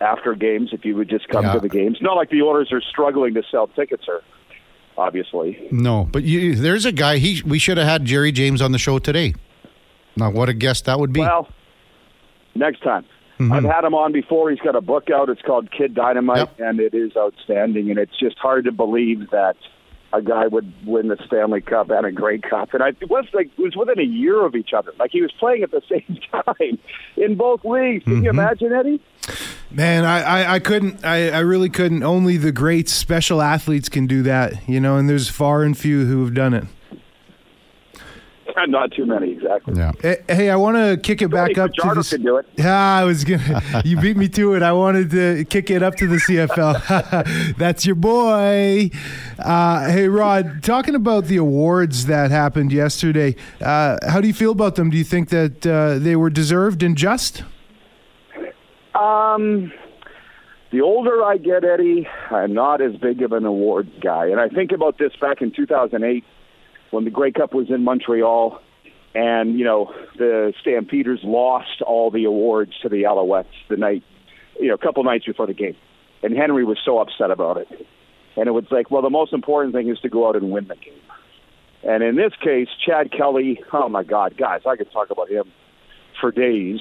[0.00, 1.52] after games if you would just come Yeah.
[1.54, 1.98] to the games?
[2.00, 4.22] Not like the owners are struggling to sell tickets or
[5.00, 5.68] obviously.
[5.72, 7.18] No, but you, there's a guy.
[7.18, 9.34] He we should have had Gerry James on the show today.
[10.16, 11.20] Now, what a guest that would be.
[11.20, 11.48] Well,
[12.54, 13.04] next time.
[13.38, 13.52] Mm-hmm.
[13.52, 14.50] I've had him on before.
[14.50, 15.30] He's got a book out.
[15.30, 16.60] It's called Kid Dynamite, Yep.
[16.60, 17.88] and it is outstanding.
[17.88, 19.56] And it's just hard to believe that
[20.12, 22.74] a guy would win the Stanley Cup and a Grey Cup.
[22.74, 24.92] And I, it was like it was within a year of each other.
[24.98, 26.78] Like he was playing at the same time
[27.16, 28.04] in both leagues.
[28.04, 28.38] Can you Mm-hmm.
[28.40, 29.00] imagine, Eddie?
[29.72, 31.04] Man, I, I, I couldn't.
[31.04, 32.02] I, I really couldn't.
[32.02, 36.06] Only the great special athletes can do that, you know, and there's far and few
[36.06, 36.64] who have done it.
[38.66, 39.74] Not too many, exactly.
[39.74, 39.92] Yeah.
[40.02, 42.08] Hey, hey, I want to kick it back Hey, up to Fajardo the.
[42.10, 42.46] could do it.
[42.58, 43.62] Yeah, I was gonna.
[43.86, 44.62] You beat me to it.
[44.62, 47.54] I wanted to kick it up to the CFL.
[47.56, 48.90] That's your boy.
[49.38, 50.62] Uh, hey, Rod.
[50.62, 54.90] Talking about the awards that happened yesterday, uh, how do you feel about them?
[54.90, 57.44] Do you think that uh, they were deserved and just?
[59.00, 59.72] Um,
[60.72, 64.26] the older I get, Eddie, I'm not as big of an awards guy.
[64.26, 66.22] And I think about this back in 2008
[66.90, 68.60] when the Grey Cup was in Montreal,
[69.14, 74.02] and you know the Stampeders lost all the awards to the Alouettes the night,
[74.60, 75.76] you know, a couple nights before the game,
[76.22, 77.68] and Henry was so upset about it.
[78.36, 80.68] And it was like, well, the most important thing is to go out and win
[80.68, 80.94] the game.
[81.82, 85.50] And in this case, Chad Kelly, oh my God, guys, I could talk about him
[86.20, 86.80] for days.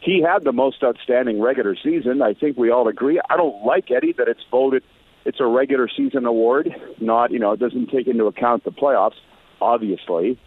[0.00, 2.22] He had the most outstanding regular season.
[2.22, 3.20] I think we all agree.
[3.28, 4.82] I don't like Eddie that it's voted.
[5.26, 9.16] It's a regular season award, not you know it doesn't take into account the playoffs,
[9.60, 10.38] obviously.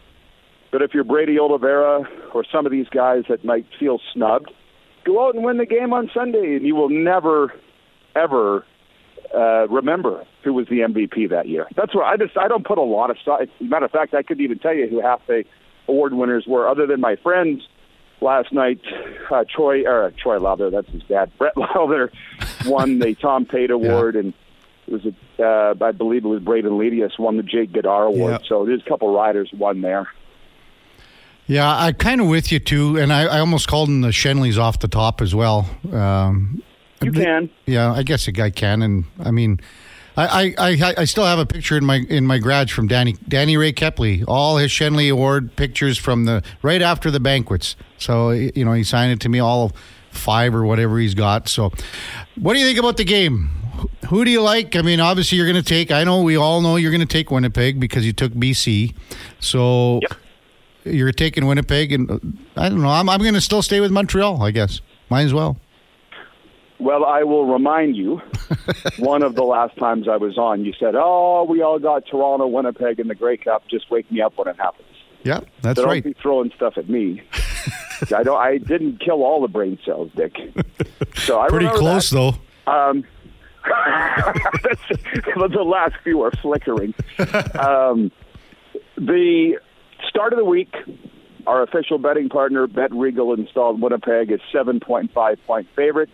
[0.71, 4.51] But if you're Brady Oliveira or some of these guys that might feel snubbed,
[5.05, 7.53] go out and win the game on Sunday, and you will never,
[8.15, 8.65] ever
[9.35, 11.67] uh, remember who was the MVP that year.
[11.75, 13.41] That's what I just I don't put a lot of stock.
[13.61, 15.43] Matter of fact, I couldn't even tell you who half the
[15.87, 17.61] award winners were, other than my friends
[18.23, 18.81] last night.
[19.29, 21.31] Uh, Troy or uh, Troy Lauther, that's his dad.
[21.37, 22.09] Brett Lauther
[22.65, 24.33] won the Tom Pate Award, and
[24.87, 28.31] it was a, uh, I believe it was Brayden Lenius won the Jake Gaudaur Award.
[28.41, 28.47] Yeah.
[28.47, 30.07] So there's a couple riders won there.
[31.45, 34.57] Yeah, I'm kind of with you too, and I, I almost called them the Schenleys
[34.57, 35.69] off the top as well.
[35.91, 36.63] Um,
[37.01, 37.49] You can.
[37.65, 39.59] Yeah, I guess a guy can, and I mean,
[40.15, 43.57] I, I, I, still have a picture in my in my garage from Danny Danny
[43.57, 47.75] Ray Kepley, all his Schenley Award pictures from the right after the banquets.
[47.97, 49.71] So you know, he signed it to me all
[50.11, 51.47] five or whatever he's got.
[51.49, 51.71] So,
[52.35, 53.49] what do you think about the game?
[54.09, 54.75] Who do you like?
[54.75, 55.91] I mean, obviously you're going to take.
[55.91, 58.95] I know we all know you're going to take Winnipeg because you took BC.
[59.39, 59.99] So
[60.83, 62.19] you're taking Winnipeg, and uh,
[62.55, 62.89] I don't know.
[62.89, 64.41] I'm I'm going to still stay with Montreal.
[64.43, 65.57] I guess might as well.
[66.83, 68.21] Well, I will remind you,
[68.99, 72.45] one of the last times I was on, you said, "Oh, we all got Toronto,
[72.45, 73.65] Winnipeg in the Grey Cup.
[73.69, 74.89] Just wake me up when it happens."
[75.23, 76.03] Yeah, that's so right.
[76.03, 77.21] Don't be throwing stuff at me.
[78.13, 78.37] I don't.
[78.37, 80.35] I didn't kill all the brain cells, Dick.
[81.15, 82.37] So I Pretty close that.
[82.65, 82.69] though.
[82.69, 83.05] Um,
[83.63, 86.93] the last few are flickering.
[87.57, 88.11] Um,
[88.97, 89.57] the
[90.09, 90.75] start of the week,
[91.47, 96.09] our official betting partner, Bet Regal, installed Winnipeg as 7.5 point favorite.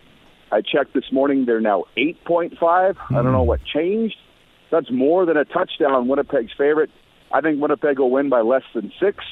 [0.52, 2.60] I checked this morning; they're now 8.5.
[2.62, 3.48] I don't know hmm.
[3.48, 4.16] what changed.
[4.70, 6.08] That's more than a touchdown.
[6.08, 6.90] Winnipeg's favorite.
[7.32, 9.24] I think Winnipeg will win by less than six,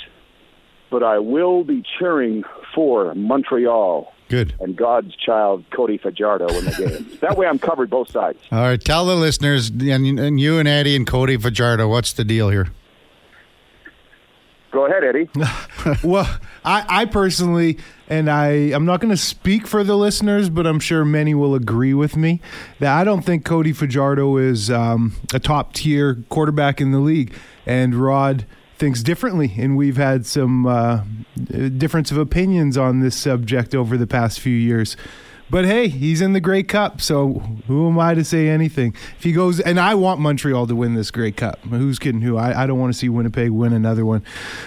[0.91, 4.55] but I will be cheering for Montreal Good.
[4.61, 7.19] and God's child Cody Fajardo in the game.
[7.21, 8.39] that way, I'm covered both sides.
[8.53, 12.25] All right, tell the listeners and, and you and Eddie and Cody Fajardo, what's the
[12.25, 12.69] deal here?
[14.71, 15.31] Go ahead, Eddie.
[16.05, 16.29] well,
[16.65, 17.79] I, I personally,
[18.09, 21.55] and I, I'm not going to speak for the listeners, but I'm sure many will
[21.55, 22.41] agree with me
[22.79, 27.33] that I don't think Cody Fajardo is um, a top tier quarterback in the league,
[27.65, 28.45] and Rod
[28.77, 31.03] thinks differently, and we've had some uh,
[31.77, 34.97] difference of opinions on this subject over the past few years.
[35.51, 37.35] But hey, he's in the Grey Cup, so
[37.67, 38.95] who am I to say anything?
[39.17, 41.59] If he goes, and I want Montreal to win this Grey Cup.
[41.61, 42.37] Who's kidding who?
[42.37, 44.23] I, I don't want to see Winnipeg win another one.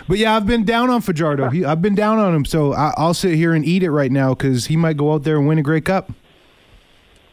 [0.08, 1.50] But yeah, I've been down on Fajardo.
[1.50, 4.12] He, I've been down on him, so I, I'll sit here and eat it right
[4.12, 6.12] now because he might go out there and win a Grey Cup.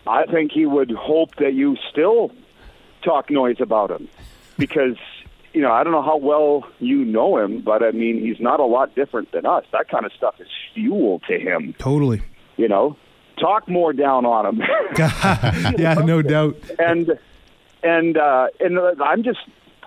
[0.06, 2.30] I think he would hope that you still
[3.02, 4.08] talk noise about him
[4.58, 4.96] because,
[5.54, 8.60] you know, I don't know how well you know him, but I mean, he's not
[8.60, 9.64] a lot different than us.
[9.72, 12.20] That kind of stuff is fuel to him, Totally.
[12.58, 12.96] you know?
[13.40, 14.62] Talk more down on him.
[15.78, 16.56] yeah, no doubt.
[16.78, 17.18] and
[17.82, 19.40] and uh, and I'm just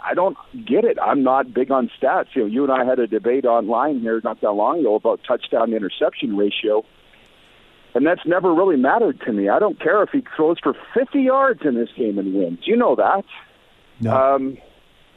[0.04, 0.98] I don't get it.
[1.02, 2.28] I'm not big on stats.
[2.34, 5.22] You know, you and I had a debate online here not that long ago about
[5.28, 6.84] touchdown interception ratio,
[7.94, 9.50] and that's never really mattered to me.
[9.50, 12.60] I don't care if he throws for 50 yards in this game and wins.
[12.64, 13.26] You know that.
[14.00, 14.16] No.
[14.16, 14.58] Um,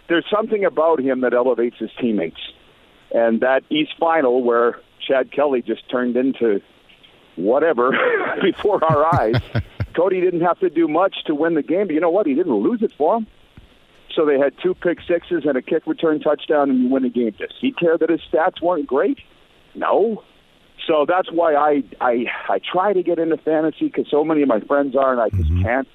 [0.09, 2.41] there's something about him that elevates his teammates,
[3.11, 6.61] and that East final where Chad Kelly just turned into
[7.37, 7.91] whatever
[8.43, 9.41] before our eyes.
[9.97, 12.27] Cody didn't have to do much to win the game, but you know what?
[12.27, 13.27] He didn't lose it for him.
[14.15, 17.09] So they had two pick sixes and a kick return touchdown, and you win the
[17.09, 17.35] game.
[17.39, 19.19] Does he care that his stats weren't great?
[19.75, 20.23] No.
[20.87, 24.49] So that's why I I I try to get into fantasy because so many of
[24.49, 25.63] my friends are, and I just mm-hmm.
[25.63, 25.89] can't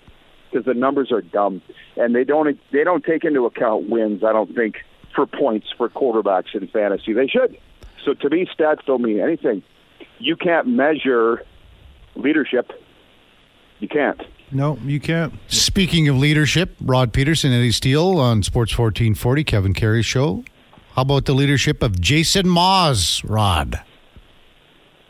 [0.50, 1.62] because the numbers are dumb
[1.96, 4.24] and they don't they don't take into account wins.
[4.24, 4.78] I don't think
[5.16, 7.14] for points for quarterbacks in fantasy.
[7.14, 7.58] They should.
[8.04, 9.64] So to me, stats don't mean anything.
[10.20, 11.44] You can't measure
[12.16, 12.72] leadership
[13.80, 14.22] You can't.
[14.52, 15.34] No, you can't.
[15.48, 20.44] Speaking of leadership, Rod Pedersen, Eddie Steele on Sports 1440, Kevin Karius Show.
[20.96, 23.80] How about the leadership of Jason Maas, Rod?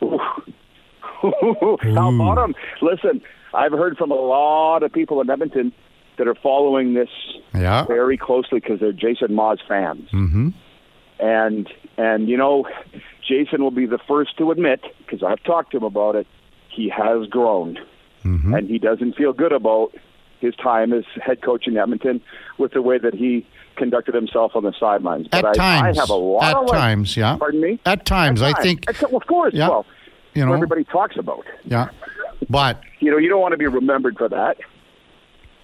[0.00, 2.54] How about him?
[2.82, 3.20] Listen,
[3.54, 5.72] I've heard from a lot of people in Edmonton
[6.18, 7.08] that are following this
[7.54, 7.84] Yeah.
[7.86, 10.08] very closely because they're Jason Maas fans.
[10.12, 10.48] Mm-hmm.
[11.18, 12.66] And and you know,
[13.30, 16.26] Jason will be the first to admit because I've talked to him about it.
[16.68, 17.78] He has grown,
[18.24, 18.54] mm-hmm.
[18.54, 19.92] and he doesn't feel good about
[20.40, 22.20] his time as head coach in Edmonton
[22.58, 25.28] with the way that he conducted himself on the sidelines.
[25.32, 25.98] At but I, times.
[25.98, 27.36] I have a lot At of like- times, yeah.
[27.36, 27.78] Pardon me.
[27.86, 29.54] At times, I At think, At- well, of course.
[29.54, 29.68] Yeah.
[29.68, 29.86] Well,
[30.34, 31.44] you know, everybody talks about.
[31.64, 31.88] yeah.
[32.48, 34.56] But You know, you don't want to be remembered for that.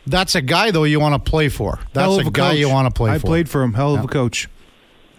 [0.07, 1.79] that's a guy, though, you want to play for.
[1.93, 2.59] That's a, a guy coach.
[2.59, 3.27] you want to play I for.
[3.27, 3.75] played for him.
[3.75, 4.49] Hell of a coach.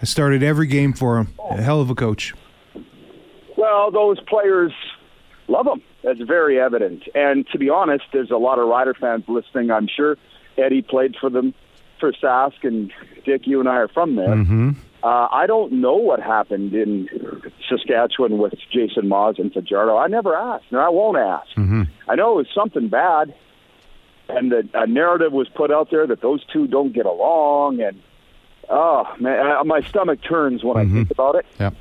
[0.02, 1.34] I started every game for him.
[1.50, 2.34] A hell of a coach.
[3.58, 4.72] Well, those players
[5.48, 5.82] love him.
[6.04, 7.04] That's very evident.
[7.16, 9.72] And to be honest, there's a lot of Rider fans listening.
[9.72, 10.18] I'm sure
[10.58, 11.54] Eddie played for them
[12.00, 12.92] for Sask, and
[13.26, 14.30] Dick, you and I are from there.
[14.30, 14.70] Mm-hmm.
[15.04, 17.08] Uh, I don't know what happened in
[17.70, 19.98] Saskatchewan with Jason Maas and Fajardo.
[19.98, 21.48] I never asked, and I won't ask.
[21.56, 21.84] Mm-hmm.
[22.08, 23.34] I know it was something bad,
[24.30, 28.02] and the a narrative was put out there that those two don't get along, and
[28.70, 30.96] oh man, I, my stomach turns when I mm-hmm.
[30.96, 31.46] think about it.
[31.60, 31.76] Yep.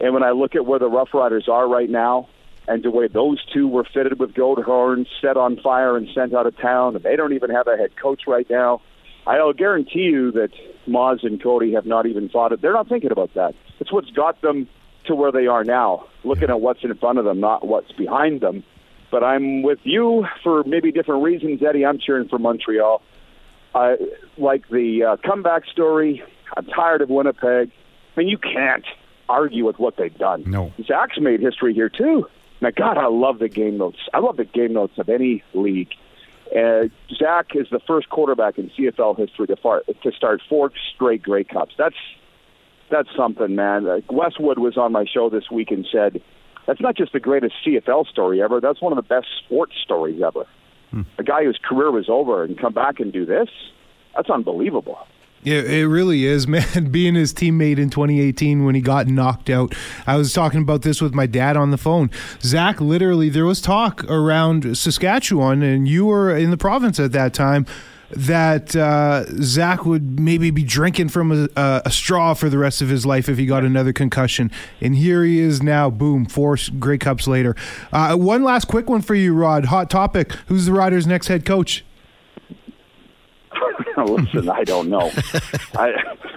[0.00, 2.28] And when I look at where the Rough Riders are right now,
[2.66, 6.34] and the way those two were fitted with gold horns, set on fire, and sent
[6.34, 8.80] out of town, and they don't even have a head coach right now,
[9.26, 10.50] I'll guarantee you that
[10.86, 12.60] Maas and Cody have not even thought it.
[12.60, 13.54] They're not thinking about that.
[13.80, 14.68] It's what's got them
[15.06, 18.40] to where they are now, looking at what's in front of them, not what's behind
[18.40, 18.64] them.
[19.10, 21.84] But I'm with you for maybe different reasons, Eddie.
[21.86, 23.02] I'm cheering for Montreal.
[23.74, 23.96] I
[24.38, 26.22] like the uh, comeback story.
[26.56, 27.70] I'm tired of Winnipeg.
[28.16, 28.84] I mean, you can't
[29.28, 30.44] argue with what they've done.
[30.46, 30.72] No.
[30.86, 32.26] Zach's made history here too.
[32.60, 33.98] My God, I love the game notes.
[34.12, 35.90] I love the game notes of any league.
[36.54, 36.84] Uh,
[37.14, 41.44] Zach is the first quarterback in CFL history to, far, to start four straight Grey
[41.44, 41.74] Cups.
[41.76, 41.96] That's
[42.90, 43.86] that's something, man.
[43.86, 46.22] Uh, Westwood was on my show this week and said
[46.66, 48.60] that's not just the greatest CFL story ever.
[48.60, 50.44] That's one of the best sports stories ever.
[51.18, 53.48] A guy whose career was over and come back and do this.
[54.14, 54.98] That's unbelievable.
[55.42, 56.90] Yeah, it really is, man.
[56.90, 59.74] Being his teammate in 2018 when he got knocked out.
[60.06, 62.10] I was talking about this with my dad on the phone.
[62.40, 67.34] Zach, literally, there was talk around Saskatchewan, and you were in the province at that
[67.34, 67.66] time,
[68.10, 72.88] that uh, Zach would maybe be drinking from a, a, straw for the rest of
[72.88, 74.50] his life if he got another concussion.
[74.80, 77.56] And here he is now, boom, four Grey Cups later.
[77.92, 79.66] Uh, one last quick one for you, Rod.
[79.66, 80.32] Hot topic.
[80.46, 81.84] Who's the Riders' next head coach?
[83.96, 85.10] Listen, I don't know.
[85.74, 85.92] I,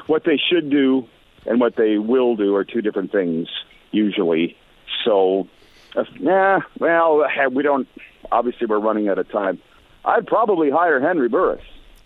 [0.08, 1.08] what they should do
[1.45, 3.47] and what they will do are two different things
[3.91, 4.58] usually.
[5.06, 5.47] So,
[5.95, 7.88] uh, nah, well, we don't.
[8.32, 9.60] Obviously, we're running out of time.
[10.08, 11.62] I'd probably hire Henry Burris.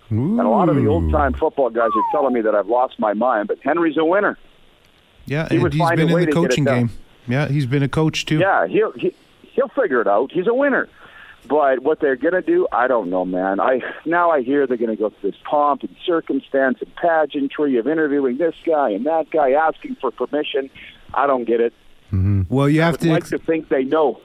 [0.10, 3.00] And a lot of the old time football guys are telling me that I've lost
[3.00, 4.38] my mind, but Henry's a winner.
[5.26, 6.90] Yeah, He and would he's been in the to coaching game.
[7.28, 8.40] Yeah, he's been a coach too.
[8.40, 9.16] Yeah, he'll he,
[9.54, 10.32] he'll figure it out.
[10.34, 10.90] He's a winner.
[11.48, 13.60] But what they're gonna do, I don't know, man.
[13.62, 17.88] I now I hear they're gonna go through this pomp and circumstance and pageantry of
[17.88, 20.70] interviewing this guy and that guy, asking for permission.
[21.14, 21.74] I don't get it.
[22.08, 22.54] Mm-hmm.
[22.54, 23.10] Well, you have I'd to.
[23.12, 24.20] like to think they know.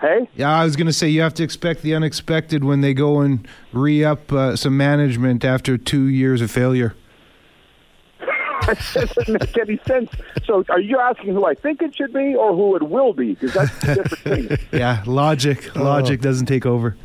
[0.00, 2.94] Hey, yeah, I was going to say you have to expect the unexpected when they
[2.94, 6.94] go and re up uh, some management after two years of failure.
[8.66, 10.10] that doesn't make any sense.
[10.44, 13.34] So, are you asking who I think it should be or who it will be?
[13.34, 14.58] Because that's a different thing.
[14.78, 15.74] Yeah, logic.
[15.74, 16.96] Logic doesn't take over.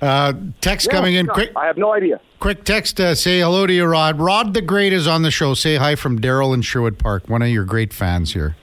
[0.00, 1.52] Uh, text coming in No, quick.
[1.54, 2.20] I have no idea.
[2.40, 3.00] Quick text.
[3.00, 4.18] Uh, say hello to you, Rod.
[4.18, 5.54] Rod the Great is on the show.
[5.54, 7.28] Say hi from Daryl in Sherwood Park.
[7.28, 8.56] One of your great fans here.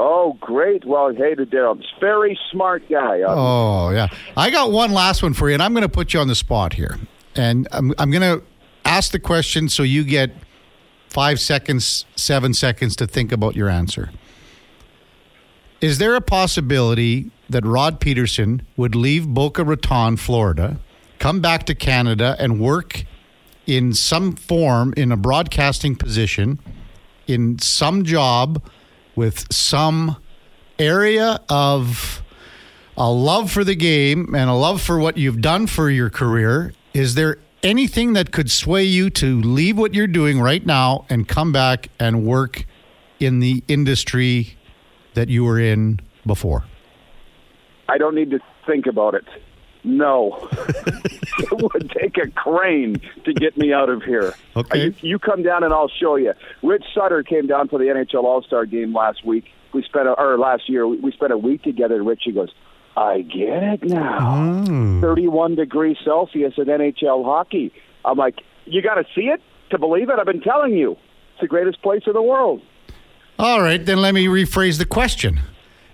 [0.00, 0.84] Oh, great.
[0.84, 1.82] Well, hey to Daryl.
[1.98, 3.22] Very smart guy.
[3.22, 4.06] Uh, Oh yeah.
[4.36, 6.36] I got one last one for you, and I'm going to put you on the
[6.36, 6.98] spot here,
[7.34, 8.44] and I'm I'm going to
[8.84, 10.30] ask the question so you get
[11.10, 14.10] five seconds, seven seconds to think about your answer.
[15.80, 20.78] Is there a possibility that Rod Pedersen would leave Boca Raton, Florida,
[21.18, 23.04] come back to Canada, and work
[23.66, 26.60] in some form in a broadcasting position
[27.26, 28.62] in some job
[29.18, 30.16] with some
[30.78, 32.22] area of
[32.96, 36.72] a love for the game and a love for what you've done for your career,
[36.94, 41.26] is there anything that could sway you to leave what you're doing right now and
[41.26, 42.64] come back and work
[43.18, 44.56] in the industry
[45.14, 46.64] that you were in before?
[47.88, 48.38] I don't need to
[48.68, 49.24] think about it.
[49.84, 50.48] No.
[50.52, 54.34] it would take a crane to get me out of here.
[54.56, 54.86] Okay.
[54.86, 56.34] You, you come down and I'll show you.
[56.62, 59.46] Rich Sutter came down for the NHL All Star game last week.
[59.72, 60.86] We spent a, or last year.
[60.86, 61.96] We we spent a week together.
[61.96, 62.52] And Richie goes,
[62.96, 64.64] I get it now.
[64.66, 65.00] Mm.
[65.00, 67.72] 31 degrees Celsius in NHL hockey.
[68.04, 70.18] I'm like, you got to see it to believe it.
[70.18, 70.92] I've been telling you,
[71.32, 72.60] it's the greatest place in the world.
[73.38, 75.40] All right, then let me rephrase the question.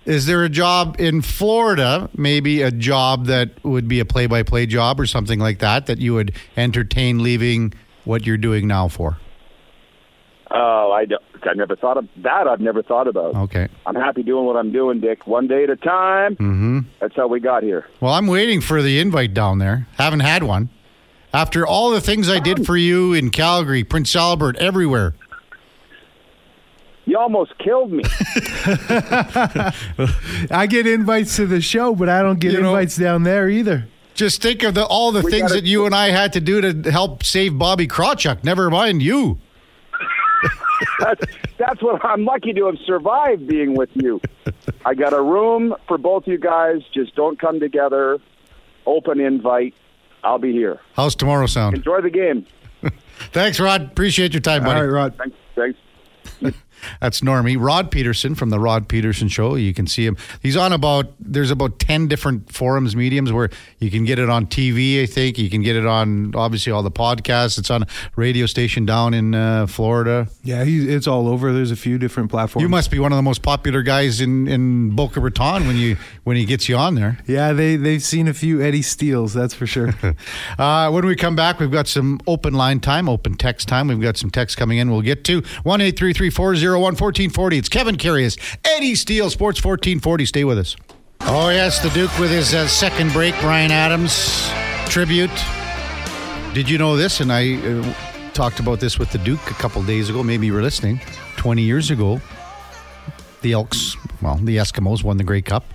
[0.05, 4.43] Is there a job in Florida, maybe a job that would be a play by
[4.43, 8.87] play job or something like that, that you would entertain leaving what you're doing now
[8.87, 9.17] for?
[10.51, 12.47] Oh, I, don't, I never thought of that.
[12.47, 13.35] I've never thought about.
[13.35, 13.67] Okay.
[13.85, 15.25] I'm happy doing what I'm doing, Dick.
[15.25, 16.35] One day at a time.
[16.35, 16.79] Mm-hmm.
[17.01, 17.87] That's how we got here.
[17.99, 19.87] Well, I'm waiting for the invite down there.
[19.97, 20.69] Haven't had one.
[21.33, 25.15] After all the things I did for you in Calgary, Prince Albert, everywhere.
[27.07, 28.03] You almost killed me.
[30.51, 33.49] I get invites to the show, but I don't get You know- invites down there
[33.49, 33.87] either.
[34.15, 36.41] Just think of the all the We things gotta- that you and I had to
[36.41, 38.43] do to help save Bobby Krawchuk.
[38.43, 39.37] Never mind you.
[40.99, 41.21] that's,
[41.57, 44.21] that's what I'm lucky to have survived being with you.
[44.85, 46.77] I got a room for both you guys.
[46.93, 48.19] Just don't come together.
[48.85, 49.73] Open invite.
[50.23, 50.79] I'll be here.
[50.95, 51.75] How's tomorrow sound?
[51.75, 52.45] Enjoy the game.
[53.31, 53.81] Thanks, Rod.
[53.83, 54.79] Appreciate your time, buddy.
[54.79, 55.17] All right, Rod.
[55.17, 55.35] Thanks.
[55.55, 55.77] Thanks.
[57.01, 57.57] That's Normie.
[57.59, 59.55] Rod Pedersen from the Rod Pedersen Show.
[59.55, 60.17] You can see him.
[60.41, 64.47] He's on about, there's about 10 different forums, mediums where you can get it on
[64.47, 65.37] TV, I think.
[65.37, 67.57] You can get it on, obviously, all the podcasts.
[67.57, 70.27] It's on a radio station down in uh, Florida.
[70.43, 71.51] Yeah, he, it's all over.
[71.53, 72.63] There's a few different platforms.
[72.63, 75.97] You must be one of the most popular guys in, in Boca Raton when you
[76.23, 77.19] when he gets you on there.
[77.27, 79.93] Yeah, they they've seen a few Eddie Steeles, that's for sure.
[80.57, 83.87] Uh, when we come back, we've got some open line time, open text time.
[83.87, 84.89] We've got some text coming in.
[84.89, 85.81] We'll get to 1
[86.79, 87.57] 1440.
[87.57, 90.25] It's Kevin Karius, Eddie Steele, Sports 1440.
[90.25, 90.75] Stay with us.
[91.21, 94.49] Oh, yes, the Duke with his uh, second break, Bryan Adams
[94.87, 95.31] tribute.
[96.53, 97.19] Did you know this?
[97.19, 97.93] And I uh,
[98.33, 100.23] talked about this with the Duke a couple days ago.
[100.23, 101.01] Maybe you were listening.
[101.37, 102.21] 20 years ago,
[103.41, 105.65] the Elks, well, the Eskimos won the Grey Cup.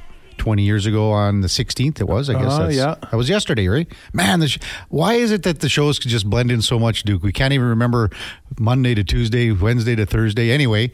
[0.41, 2.29] 20 years ago on the 16th, it was.
[2.31, 2.95] I guess Uh, yeah.
[3.11, 3.87] that was yesterday, right?
[4.13, 7.03] Man, the sh- why is it that the shows could just blend in so much,
[7.05, 7.23] Duke?
[7.23, 8.11] We can't even remember
[8.59, 10.51] Monday to Tuesday, Wednesday to Thursday.
[10.51, 10.91] Anyway,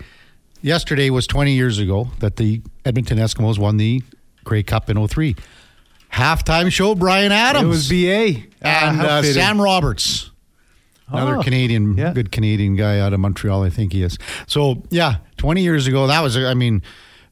[0.63, 4.03] yesterday was 20 years ago that the Edmonton Eskimos won the
[4.45, 5.37] Grey Cup in 03.
[6.13, 7.65] Halftime show, Bryan Adams.
[7.65, 8.43] it was BA.
[8.63, 9.23] and uh.
[9.23, 10.31] Sam Roberts.
[11.09, 12.13] Another Oh, Canadian, yeah.
[12.13, 14.19] good Canadian guy out of Montreal, I think he is.
[14.49, 16.83] So, yeah, 20 years ago, that was, I mean,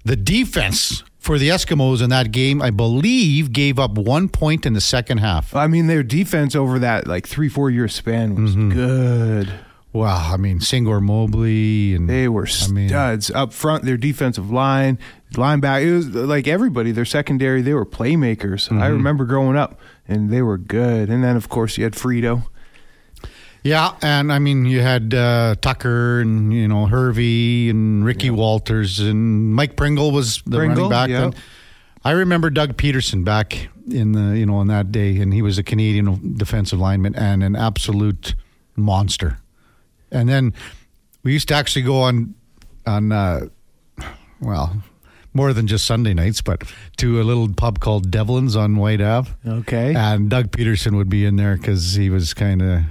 [0.05, 4.75] the defense for the Eskimos in that game, I believe, gave up one point in
[4.75, 5.57] the second half.
[5.57, 8.71] I mean, their defense over that like three, four year span was Mm-hmm.
[8.71, 9.53] good.
[9.93, 13.85] Wow, I mean, Singor Mobley and They were I mean, studs up front.
[13.85, 14.99] Their defensive line,
[15.35, 16.91] linebacker, it was like everybody.
[16.91, 18.71] Their secondary, they were playmakers.
[18.71, 18.93] I Mm-hmm.
[18.93, 21.09] remember growing up, and they were good.
[21.11, 22.45] And then, of course, you had Frito.
[23.65, 29.01] Yeah, and I mean, you had uh, Tucker and you know Hervey and Ricky Walters
[29.01, 31.21] and Mike Pringle was the running back yeah.
[31.21, 31.35] then.
[32.05, 35.57] I remember Doug Peterson back in the you know on that day, and he was
[35.57, 38.35] a Canadian defensive lineman and an absolute
[38.77, 39.39] monster.
[40.11, 40.53] And then
[41.23, 42.35] we used to actually go on
[42.87, 43.49] on uh,
[44.41, 44.83] well
[45.33, 46.63] more than just Sunday nights, but
[46.99, 49.31] to a little pub called Devlin's on Whyte Ave.
[49.47, 49.95] Okay.
[49.95, 52.83] And Doug Peterson would be in there because he was kind of.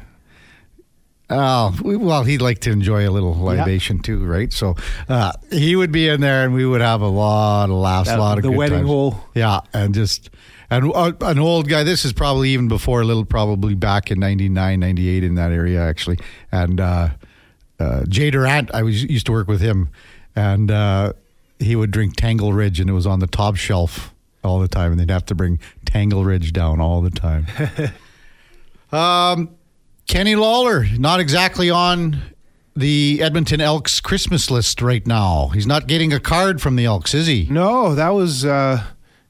[1.29, 4.51] Oh, well, he'd like to enjoy a little libation too, right?
[4.53, 4.75] So
[5.09, 8.19] uh, he would be in there and we would have a lot of laughs, That-
[8.19, 8.89] a lot of the good wedding times.
[8.89, 9.17] hole.
[9.33, 10.29] Yeah, and just.
[10.69, 14.19] And uh, an old guy, this is probably even before a little, probably back in
[14.19, 16.17] 99, 98 in that area, actually.
[16.51, 17.09] And uh,
[17.79, 19.89] uh, Jay Durant, I was used to work with him,
[20.35, 21.13] and uh,
[21.59, 24.91] he would drink Tangle Ridge, and it was on the top shelf all the time,
[24.91, 27.45] and they'd have to bring Tangle Ridge down all the time.
[28.91, 29.49] um,
[30.07, 32.21] Kenny Lawler, not exactly on
[32.75, 35.49] the Edmonton Elks Christmas list right now.
[35.53, 37.47] He's not getting a card from the Elks, is he?
[37.49, 38.83] No, that was uh,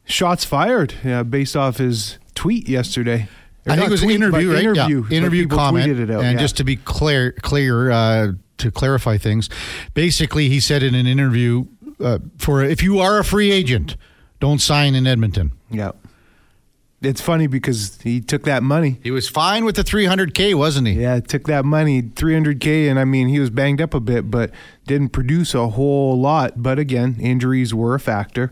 [0.05, 3.27] shots fired yeah, based off his tweet yesterday.
[3.65, 4.63] Or I think it was an interview, right?
[4.63, 5.17] Interview, yeah.
[5.17, 6.09] interview comment.
[6.09, 6.39] out, and yeah.
[6.39, 9.49] just to be clear, clear uh, to clarify things,
[9.93, 11.65] basically, he said in an interview,
[11.99, 13.95] uh, for if you are a free agent,
[14.41, 15.53] don't sign in Edmonton.
[15.69, 15.91] yeah,
[17.03, 18.99] it's funny because he took that money.
[19.03, 20.93] He was fine with the 300k, wasn't he?
[21.01, 24.51] Yeah, took that money, 300K, and I mean, he was banged up a bit, but
[24.87, 26.61] didn't produce a whole lot.
[26.63, 28.51] But again, injuries were a factor.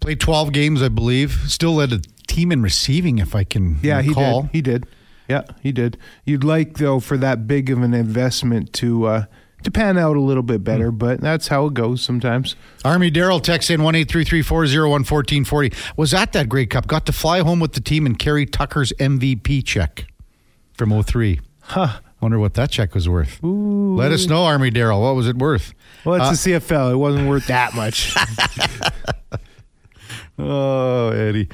[0.00, 1.32] Played 12 games, I believe.
[1.46, 4.42] Still led a team in receiving, if I can Yeah, recall.
[4.52, 4.84] he did.
[4.84, 4.86] He did.
[5.28, 5.98] Yeah, he did.
[6.24, 9.24] You'd like, though, for that big of an investment to uh,
[9.66, 10.96] to pan out a little bit better, Hmm.
[10.96, 12.56] but that's how it goes sometimes.
[12.84, 15.72] Army Daryl texts in one eight three three four zero one fourteen forty.
[15.96, 16.86] Was at that Grey Cup.
[16.86, 20.06] Got to fly home with the team and carry Tucker's MVP check
[20.74, 21.40] from 03.
[21.60, 21.98] Huh.
[22.20, 23.38] Wonder what that check was worth.
[23.42, 25.02] Let us know, Army Daryl.
[25.02, 25.74] What was it worth?
[26.04, 26.92] Well, Uh, it's the CFL.
[26.92, 28.14] It wasn't worth that much.
[30.38, 31.48] Oh, Eddie.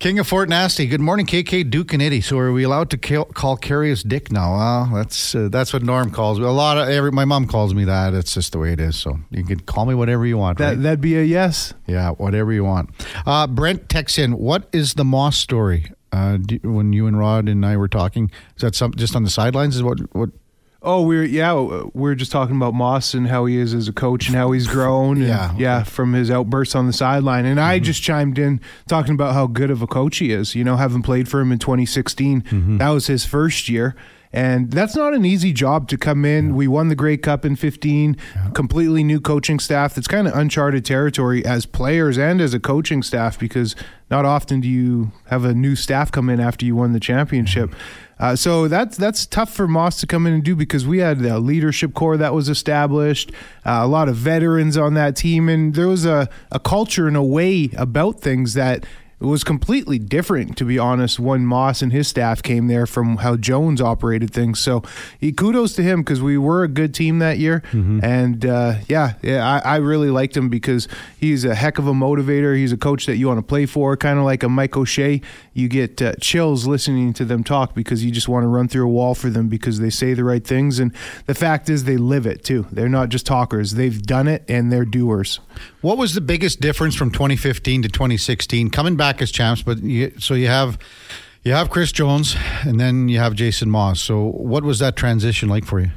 [0.00, 0.86] King of Fort Nasty.
[0.86, 2.22] Good morning, KK, Duke, and Eddie.
[2.22, 4.54] So, are we allowed to call, call Karius Dick now?
[4.54, 6.46] Well, that's uh, that's what Norm calls me.
[6.46, 8.14] A lot of every my mom calls me that.
[8.14, 8.96] It's just the way it is.
[8.96, 10.56] So you can call me whatever you want.
[10.56, 10.82] That right?
[10.82, 11.74] that'd be a yes.
[11.86, 12.88] Yeah, whatever you want.
[13.26, 14.38] Uh, Brent texts in.
[14.38, 15.92] What is the Maas story?
[16.12, 19.24] Uh, do, when you and Rod and I were talking, is that some just on
[19.24, 19.76] the sidelines?
[19.76, 20.30] Is what what?
[20.82, 24.28] Oh, we're yeah, we're just talking about Maas and how he is as a coach
[24.28, 25.18] and how he's grown.
[25.18, 25.54] and, Yeah.
[25.58, 27.44] yeah, from his outbursts on the sideline.
[27.44, 27.84] And I mm-hmm.
[27.84, 30.54] just chimed in talking about how good of a coach he is.
[30.54, 32.78] You know, having played for him in 2016, mm-hmm.
[32.78, 33.94] that was his first year.
[34.32, 36.54] And that's not an easy job to come in.
[36.54, 38.16] We won the Grey Cup in 15,
[38.54, 39.94] completely new coaching staff.
[39.94, 43.74] That's kind of uncharted territory as players and as a coaching staff because
[44.08, 47.74] not often do you have a new staff come in after you won the championship.
[48.20, 51.22] Uh, so that's that's tough for Maas to come in and do because we had
[51.22, 53.32] a leadership core that was established,
[53.64, 57.16] uh, a lot of veterans on that team, and there was a, a culture and
[57.16, 58.84] a way about things that
[59.20, 63.18] it was completely different, to be honest, when Maas and his staff came there from
[63.18, 64.58] how Jones operated things.
[64.60, 64.82] So,
[65.18, 67.62] he, kudos to him because we were a good team that year,
[68.02, 71.92] and uh, yeah, yeah, I, I really liked him because he's a heck of a
[71.92, 72.56] motivator.
[72.56, 75.20] He's a coach that you want to play for, kind of like a Mike O'Shea.
[75.52, 78.86] You get uh, chills listening to them talk because you just want to run through
[78.86, 80.94] a wall for them because they say the right things, and
[81.26, 82.66] the fact is they live it too.
[82.72, 85.40] They're not just talkers; they've done it and they're doers.
[85.82, 88.70] What was the biggest difference from 2015 to 2016?
[88.70, 90.78] Coming back as champs, but you, so you have
[91.42, 94.00] you have Chris Jones and then you have Jason Maas.
[94.00, 95.90] So what was that transition like for you?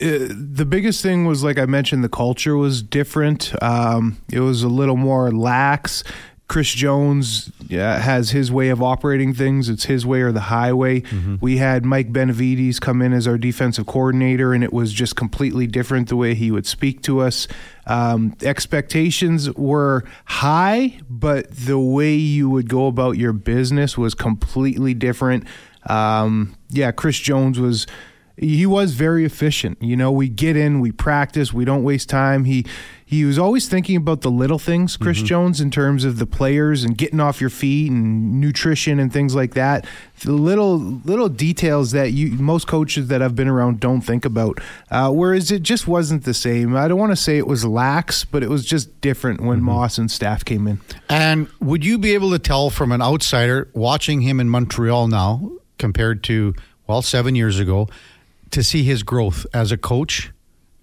[0.00, 3.52] Uh, the biggest thing was like I mentioned, the culture was different.
[3.60, 6.04] Um, it was a little more lax.
[6.46, 9.68] Chris Jones yeah, has his way of operating things.
[9.68, 11.02] It's his way or the highway.
[11.40, 15.66] We had Mike Benevides come in as our defensive coordinator, and it was just completely
[15.66, 17.48] different the way he would speak to us.
[17.86, 24.92] Um, expectations were high, but the way you would go about your business was completely
[24.92, 25.44] different.
[25.88, 27.86] Um, yeah, Chris Jones was
[28.36, 29.80] he was very efficient.
[29.80, 32.44] You know, we get in, we practice, we don't waste time.
[32.44, 32.66] He
[33.14, 36.82] he was always thinking about the little things, Chris Jones, in terms of the players
[36.82, 39.86] and getting off your feet and nutrition and things like that.
[40.20, 44.58] The little little details that you most coaches that I've been around don't think about.
[44.90, 46.74] Uh, whereas it just wasn't the same.
[46.76, 49.96] I don't want to say it was lax, but it was just different when Maas
[49.96, 50.80] and staff came in.
[51.08, 55.52] And would you be able to tell from an outsider watching him in Montreal now
[55.78, 56.54] compared to
[56.86, 57.88] well 7 years ago
[58.50, 60.30] to see his growth as a coach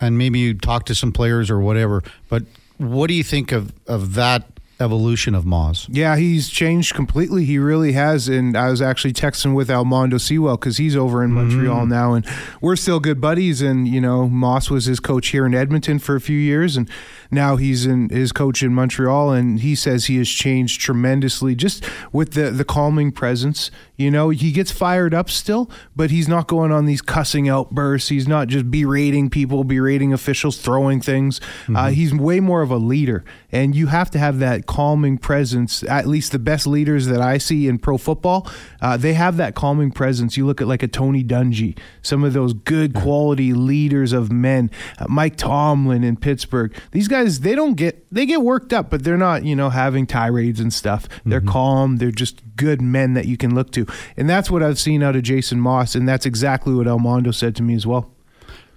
[0.02, 2.43] and maybe you talk to some players or whatever, but
[2.78, 4.47] what do you think of of that
[4.82, 5.88] evolution of Maas?
[5.89, 7.45] Yeah, he's changed completely.
[7.45, 8.27] He really has.
[8.27, 12.25] And I was actually texting with Almondo Sewell because he's over in Montreal now, and
[12.59, 13.61] we're still good buddies.
[13.61, 16.89] And you know, Maas was his coach here in Edmonton for a few years, and
[17.29, 19.32] now he's in his coach in Montreal.
[19.32, 23.71] And he says he has changed tremendously, just with the the calming presence.
[23.95, 28.09] You know, he gets fired up still, but he's not going on these cussing outbursts.
[28.09, 31.39] He's not just berating people, berating officials, throwing things.
[31.73, 35.84] Uh, he's way more of a leader, and you have to have that calming presence.
[35.84, 38.49] At least the best leaders that I see in pro football,
[38.82, 40.38] uh, they have that calming presence.
[40.38, 44.72] You look at like a Tony Dungy, some of those good quality leaders of men,
[44.99, 46.74] uh, Mike Tomlin in Pittsburgh.
[46.91, 50.06] These guys, they don't get they get worked up, but they're not you know having
[50.06, 51.08] tirades and stuff.
[51.26, 51.97] They're calm.
[51.97, 53.86] They're just good men that you can look to,
[54.18, 57.56] and that's what I've seen out of Jason Maas, and that's exactly what Almondo said
[57.58, 58.12] to me as well.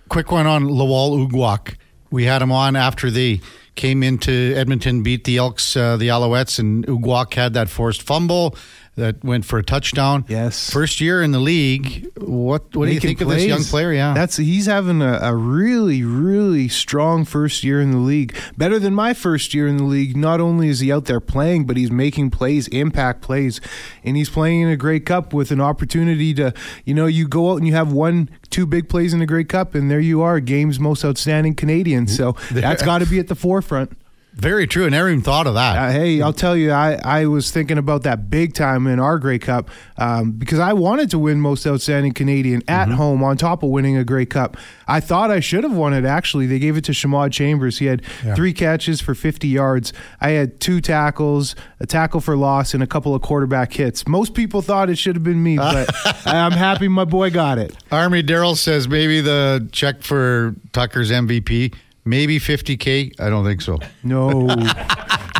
[0.09, 1.77] Quick one on Lwal Uguak.
[2.11, 3.41] We had him on after they
[3.75, 8.57] came into Edmonton, beat the Elks, uh, the Alouettes, and Uguak had that forced fumble
[8.97, 10.25] that went for a touchdown.
[10.29, 10.71] Yes.
[10.71, 12.09] First year in the league.
[12.17, 13.93] What What do you Making think of this young player?
[13.93, 14.15] Yeah.
[14.15, 18.37] that's he's having a, a really, really strong first year in the league.
[18.57, 20.17] Better than my first year in the league.
[20.17, 23.61] Not only is he out there playing, but he's making plays, impact plays,
[24.05, 26.55] and he's playing in a Grey Cup with an opportunity to,
[26.85, 29.45] you know, you go out and you have one, two big plays in the Grey
[29.45, 32.07] Cup, and there you are, game's most outstanding Canadian.
[32.07, 33.64] So that's got to be at the forefront.
[34.35, 34.87] Very true.
[34.87, 35.77] I never even thought of that.
[35.77, 39.17] Uh, hey, I'll tell you, I, I was thinking about that big time in our
[39.21, 43.63] Grey Cup um, because I wanted to win Most Outstanding Canadian at home on top
[43.63, 44.57] of winning a Grey Cup.
[44.89, 46.47] I thought I should have won it, actually.
[46.47, 47.79] They gave it to Shamawd Chambers.
[47.79, 48.05] He had
[48.35, 49.93] three catches for 50 yards.
[50.21, 54.09] I had two tackles, a tackle for loss, and a couple of quarterback hits.
[54.09, 55.89] Most people thought it should have been me, but
[56.27, 57.73] I'm happy my boy got it.
[57.93, 61.73] Army Daryl says maybe the check for Tucker's MVP,
[62.05, 63.21] maybe 50K.
[63.21, 63.79] I don't think so.
[64.03, 64.47] No,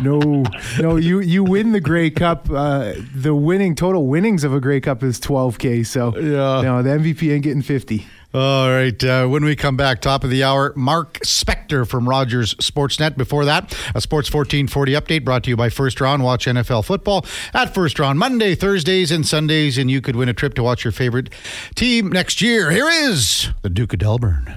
[0.01, 0.43] no,
[0.79, 0.95] no.
[0.97, 2.49] You you win the Grey Cup.
[2.49, 5.85] Uh, the winning total winnings of a Grey Cup is 12k.
[5.85, 6.61] So Yeah.
[6.61, 8.05] no, the MVP ain't getting 50.
[8.33, 9.01] All right.
[9.01, 13.15] Uh, when we come back, top of the hour, Mark Spector from Rogers Sportsnet.
[13.15, 16.21] Before that, a Sports 1440 update brought to you by First Round.
[16.21, 20.33] Watch NFL football at First Round Monday, Thursdays, and Sundays, and you could win a
[20.33, 21.29] trip to watch your favorite
[21.75, 22.71] team next year.
[22.71, 24.53] Here is the Duke of Delburn.